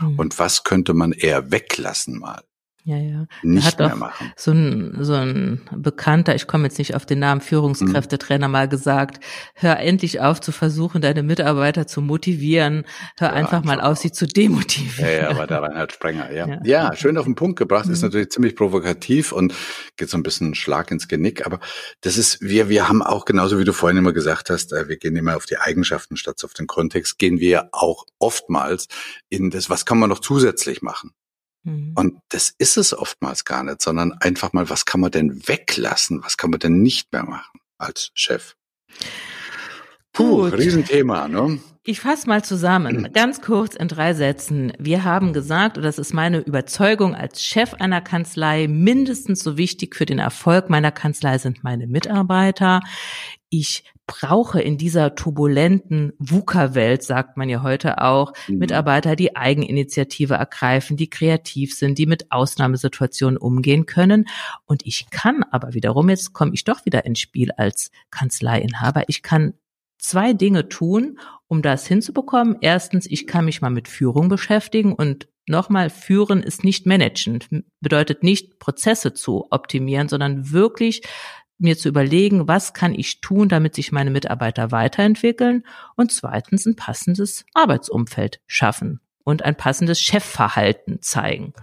Mhm. 0.00 0.18
Und 0.18 0.38
was 0.38 0.64
könnte 0.64 0.94
man 0.94 1.12
eher 1.12 1.50
weglassen 1.50 2.18
mal? 2.18 2.42
Ja, 2.84 2.96
ja. 2.96 3.26
Nicht 3.44 3.64
hat 3.64 3.78
mehr 3.78 3.94
machen. 3.94 4.32
So 4.36 4.50
ein, 4.50 4.96
so 5.00 5.14
ein 5.14 5.60
Bekannter, 5.76 6.34
ich 6.34 6.48
komme 6.48 6.64
jetzt 6.64 6.78
nicht 6.78 6.96
auf 6.96 7.06
den 7.06 7.20
Namen, 7.20 7.40
Führungskräftetrainer 7.40 8.48
mhm. 8.48 8.52
mal 8.52 8.68
gesagt, 8.68 9.22
hör 9.54 9.78
endlich 9.78 10.20
auf 10.20 10.40
zu 10.40 10.50
versuchen, 10.50 11.00
deine 11.00 11.22
Mitarbeiter 11.22 11.86
zu 11.86 12.00
motivieren, 12.00 12.84
hör 13.18 13.28
ja, 13.28 13.34
einfach 13.34 13.62
mal 13.62 13.80
auf, 13.80 13.98
sie 13.98 14.10
zu 14.10 14.26
demotivieren. 14.26 15.12
Ja, 15.12 15.30
ja, 15.30 15.38
war 15.38 15.46
der 15.46 15.62
Reinhard 15.62 15.92
Sprenger, 15.92 16.32
ja. 16.32 16.48
ja. 16.48 16.60
Ja, 16.64 16.96
schön 16.96 17.16
auf 17.18 17.24
den 17.24 17.36
Punkt 17.36 17.56
gebracht, 17.56 17.86
mhm. 17.86 17.92
ist 17.92 18.02
natürlich 18.02 18.30
ziemlich 18.30 18.56
provokativ 18.56 19.30
und 19.30 19.54
geht 19.96 20.10
so 20.10 20.18
ein 20.18 20.24
bisschen 20.24 20.56
Schlag 20.56 20.90
ins 20.90 21.06
Genick, 21.06 21.46
aber 21.46 21.60
das 22.00 22.16
ist, 22.16 22.40
wir, 22.40 22.68
wir 22.68 22.88
haben 22.88 23.00
auch 23.00 23.26
genauso 23.26 23.60
wie 23.60 23.64
du 23.64 23.72
vorhin 23.72 23.98
immer 23.98 24.12
gesagt 24.12 24.50
hast, 24.50 24.72
äh, 24.72 24.88
wir 24.88 24.96
gehen 24.96 25.14
immer 25.14 25.36
auf 25.36 25.46
die 25.46 25.58
Eigenschaften 25.58 26.16
statt 26.16 26.42
auf 26.42 26.52
den 26.52 26.66
Kontext, 26.66 27.18
gehen 27.18 27.38
wir 27.38 27.68
auch 27.70 28.06
oftmals 28.18 28.88
in 29.28 29.50
das, 29.50 29.70
was 29.70 29.84
kann 29.84 30.00
man 30.00 30.08
noch 30.08 30.18
zusätzlich 30.18 30.82
machen? 30.82 31.12
Mhm. 31.64 31.92
Und 31.94 32.20
das 32.30 32.54
ist 32.58 32.76
es 32.76 32.96
oftmals 32.96 33.44
gar 33.44 33.62
nicht, 33.62 33.82
sondern 33.82 34.12
einfach 34.12 34.52
mal, 34.52 34.68
was 34.70 34.84
kann 34.84 35.00
man 35.00 35.10
denn 35.10 35.46
weglassen? 35.46 36.22
Was 36.24 36.36
kann 36.36 36.50
man 36.50 36.60
denn 36.60 36.82
nicht 36.82 37.12
mehr 37.12 37.24
machen 37.24 37.60
als 37.78 38.10
Chef? 38.14 38.54
Puh, 40.12 40.42
Gut. 40.42 40.54
Riesenthema, 40.54 41.28
ne? 41.28 41.58
Ich 41.84 42.00
fasse 42.00 42.28
mal 42.28 42.44
zusammen, 42.44 43.08
ganz 43.12 43.40
kurz 43.40 43.74
in 43.74 43.88
drei 43.88 44.14
Sätzen. 44.14 44.72
Wir 44.78 45.02
haben 45.02 45.32
gesagt, 45.32 45.76
und 45.76 45.82
das 45.82 45.98
ist 45.98 46.14
meine 46.14 46.38
Überzeugung 46.38 47.16
als 47.16 47.42
Chef 47.42 47.74
einer 47.74 48.00
Kanzlei, 48.00 48.68
mindestens 48.68 49.42
so 49.42 49.56
wichtig 49.56 49.96
für 49.96 50.06
den 50.06 50.20
Erfolg 50.20 50.70
meiner 50.70 50.92
Kanzlei 50.92 51.38
sind 51.38 51.64
meine 51.64 51.88
Mitarbeiter. 51.88 52.82
Ich 53.48 53.82
brauche 54.12 54.60
in 54.60 54.76
dieser 54.76 55.14
turbulenten 55.14 56.12
VUCA-Welt, 56.18 57.02
sagt 57.02 57.38
man 57.38 57.48
ja 57.48 57.62
heute 57.62 58.02
auch, 58.02 58.34
mhm. 58.46 58.58
Mitarbeiter, 58.58 59.16
die 59.16 59.36
Eigeninitiative 59.36 60.34
ergreifen, 60.34 60.98
die 60.98 61.08
kreativ 61.08 61.74
sind, 61.74 61.96
die 61.96 62.04
mit 62.04 62.30
Ausnahmesituationen 62.30 63.38
umgehen 63.38 63.86
können. 63.86 64.26
Und 64.66 64.84
ich 64.84 65.08
kann 65.10 65.44
aber 65.50 65.72
wiederum, 65.72 66.10
jetzt 66.10 66.34
komme 66.34 66.52
ich 66.52 66.64
doch 66.64 66.84
wieder 66.84 67.06
ins 67.06 67.20
Spiel 67.20 67.52
als 67.52 67.90
Kanzleiinhaber, 68.10 69.04
ich 69.06 69.22
kann 69.22 69.54
zwei 69.96 70.34
Dinge 70.34 70.68
tun, 70.68 71.18
um 71.48 71.62
das 71.62 71.86
hinzubekommen. 71.86 72.58
Erstens, 72.60 73.06
ich 73.06 73.26
kann 73.26 73.46
mich 73.46 73.62
mal 73.62 73.70
mit 73.70 73.88
Führung 73.88 74.28
beschäftigen 74.28 74.92
und 74.92 75.28
nochmal, 75.46 75.88
führen 75.88 76.42
ist 76.42 76.64
nicht 76.64 76.86
managen, 76.86 77.64
bedeutet 77.80 78.22
nicht 78.22 78.58
Prozesse 78.58 79.14
zu 79.14 79.46
optimieren, 79.50 80.08
sondern 80.08 80.50
wirklich 80.50 81.02
mir 81.62 81.78
zu 81.78 81.88
überlegen, 81.88 82.48
was 82.48 82.74
kann 82.74 82.94
ich 82.94 83.20
tun, 83.20 83.48
damit 83.48 83.74
sich 83.74 83.92
meine 83.92 84.10
Mitarbeiter 84.10 84.70
weiterentwickeln 84.70 85.64
und 85.96 86.12
zweitens 86.12 86.66
ein 86.66 86.76
passendes 86.76 87.44
Arbeitsumfeld 87.54 88.40
schaffen 88.46 89.00
und 89.24 89.44
ein 89.44 89.56
passendes 89.56 90.00
Chefverhalten 90.00 91.00
zeigen. 91.00 91.54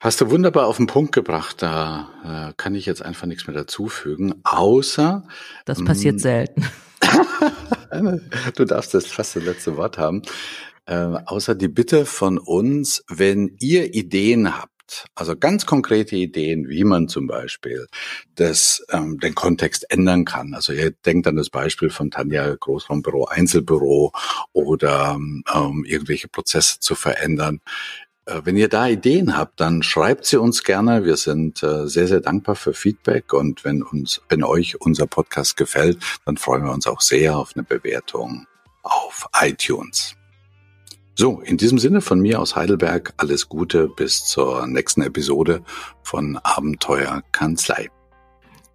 Hast 0.00 0.20
du 0.20 0.30
wunderbar 0.30 0.66
auf 0.66 0.76
den 0.76 0.86
Punkt 0.86 1.12
gebracht. 1.12 1.60
Da 1.60 2.50
äh, 2.50 2.54
kann 2.56 2.74
ich 2.76 2.86
jetzt 2.86 3.02
einfach 3.02 3.26
nichts 3.26 3.46
mehr 3.48 3.56
dazufügen, 3.56 4.34
außer. 4.44 5.26
Das 5.64 5.84
passiert 5.84 6.16
mm, 6.16 6.18
selten. 6.18 6.66
du 8.56 8.64
darfst 8.64 8.94
das 8.94 9.06
fast 9.06 9.34
das 9.34 9.42
letzte 9.42 9.76
Wort 9.76 9.98
haben. 9.98 10.22
Äh, 10.86 10.94
außer 10.94 11.56
die 11.56 11.68
Bitte 11.68 12.06
von 12.06 12.38
uns, 12.38 13.04
wenn 13.08 13.56
ihr 13.58 13.92
Ideen 13.92 14.56
habt, 14.56 14.72
also 15.14 15.36
ganz 15.36 15.66
konkrete 15.66 16.16
Ideen, 16.16 16.68
wie 16.68 16.84
man 16.84 17.08
zum 17.08 17.26
Beispiel 17.26 17.86
das, 18.34 18.84
ähm, 18.90 19.18
den 19.18 19.34
Kontext 19.34 19.90
ändern 19.90 20.24
kann. 20.24 20.54
Also 20.54 20.72
ihr 20.72 20.90
denkt 20.90 21.26
an 21.26 21.36
das 21.36 21.50
Beispiel 21.50 21.90
von 21.90 22.10
Tanja 22.10 22.54
Großraumbüro, 22.54 23.26
Einzelbüro 23.26 24.12
oder 24.52 25.16
ähm, 25.16 25.84
irgendwelche 25.86 26.28
Prozesse 26.28 26.80
zu 26.80 26.94
verändern. 26.94 27.60
Äh, 28.28 28.42
wenn 28.44 28.56
ihr 28.56 28.68
da 28.68 28.86
Ideen 28.86 29.36
habt, 29.36 29.60
dann 29.60 29.82
schreibt 29.82 30.26
sie 30.26 30.40
uns 30.40 30.62
gerne. 30.62 31.04
Wir 31.04 31.16
sind 31.16 31.62
äh, 31.62 31.86
sehr, 31.88 32.06
sehr 32.06 32.20
dankbar 32.20 32.56
für 32.56 32.74
Feedback 32.74 33.32
und 33.32 33.64
wenn 33.64 33.82
uns, 33.82 34.20
wenn 34.28 34.44
euch 34.44 34.80
unser 34.80 35.06
Podcast 35.06 35.56
gefällt, 35.56 35.98
dann 36.26 36.36
freuen 36.36 36.64
wir 36.64 36.72
uns 36.72 36.86
auch 36.86 37.00
sehr 37.00 37.36
auf 37.38 37.52
eine 37.54 37.64
Bewertung 37.64 38.46
auf 38.82 39.28
iTunes. 39.40 40.17
So, 41.20 41.40
in 41.40 41.56
diesem 41.56 41.80
Sinne 41.80 42.00
von 42.00 42.20
mir 42.20 42.40
aus 42.40 42.54
Heidelberg 42.54 43.12
alles 43.16 43.48
Gute 43.48 43.88
bis 43.88 44.24
zur 44.24 44.68
nächsten 44.68 45.02
Episode 45.02 45.62
von 46.00 46.38
Abenteuer 46.44 47.24
Kanzlei. 47.32 47.88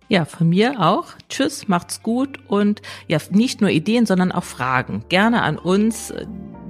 Ja, 0.09 0.25
von 0.25 0.49
mir 0.49 0.81
auch. 0.81 1.13
Tschüss, 1.29 1.69
macht's 1.69 2.03
gut 2.03 2.39
und 2.49 2.81
ja, 3.07 3.17
nicht 3.29 3.61
nur 3.61 3.69
Ideen, 3.69 4.05
sondern 4.05 4.33
auch 4.33 4.43
Fragen. 4.43 5.05
Gerne 5.07 5.41
an 5.41 5.57
uns. 5.57 6.13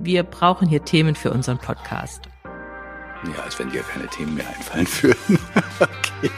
Wir 0.03 0.21
brauchen 0.21 0.67
hier 0.67 0.85
Themen 0.85 1.15
für 1.15 1.31
unseren 1.31 1.57
Podcast. 1.57 2.29
Ja, 3.35 3.43
als 3.43 3.57
wenn 3.57 3.71
dir 3.71 3.81
keine 3.81 4.05
Themen 4.09 4.35
mehr 4.35 4.47
einfallen 4.47 4.87
würden. 5.01 5.39
okay. 5.79 6.29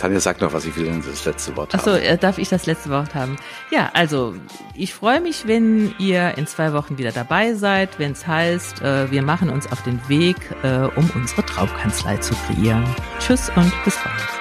Tanja, 0.00 0.18
sag 0.18 0.40
noch 0.40 0.54
was, 0.54 0.64
ich 0.64 0.74
will 0.76 0.90
das 1.06 1.26
letzte 1.26 1.54
Wort. 1.56 1.74
Achso, 1.74 1.90
äh, 1.90 2.16
darf 2.16 2.38
ich 2.38 2.48
das 2.48 2.64
letzte 2.64 2.88
Wort 2.88 3.14
haben? 3.14 3.36
Ja, 3.70 3.90
also 3.92 4.34
ich 4.74 4.94
freue 4.94 5.20
mich, 5.20 5.46
wenn 5.46 5.94
ihr 5.98 6.38
in 6.38 6.46
zwei 6.46 6.72
Wochen 6.72 6.96
wieder 6.96 7.12
dabei 7.12 7.52
seid, 7.52 7.98
wenn 7.98 8.12
es 8.12 8.26
heißt, 8.26 8.80
äh, 8.80 9.10
wir 9.10 9.20
machen 9.20 9.50
uns 9.50 9.70
auf 9.70 9.82
den 9.82 10.00
Weg, 10.08 10.36
äh, 10.62 10.88
um 10.96 11.10
unsere 11.14 11.44
Traumkanzlei 11.44 12.16
zu 12.16 12.34
kreieren. 12.46 12.84
Tschüss 13.18 13.52
und 13.54 13.72
bis 13.84 13.96
bald. 13.96 14.39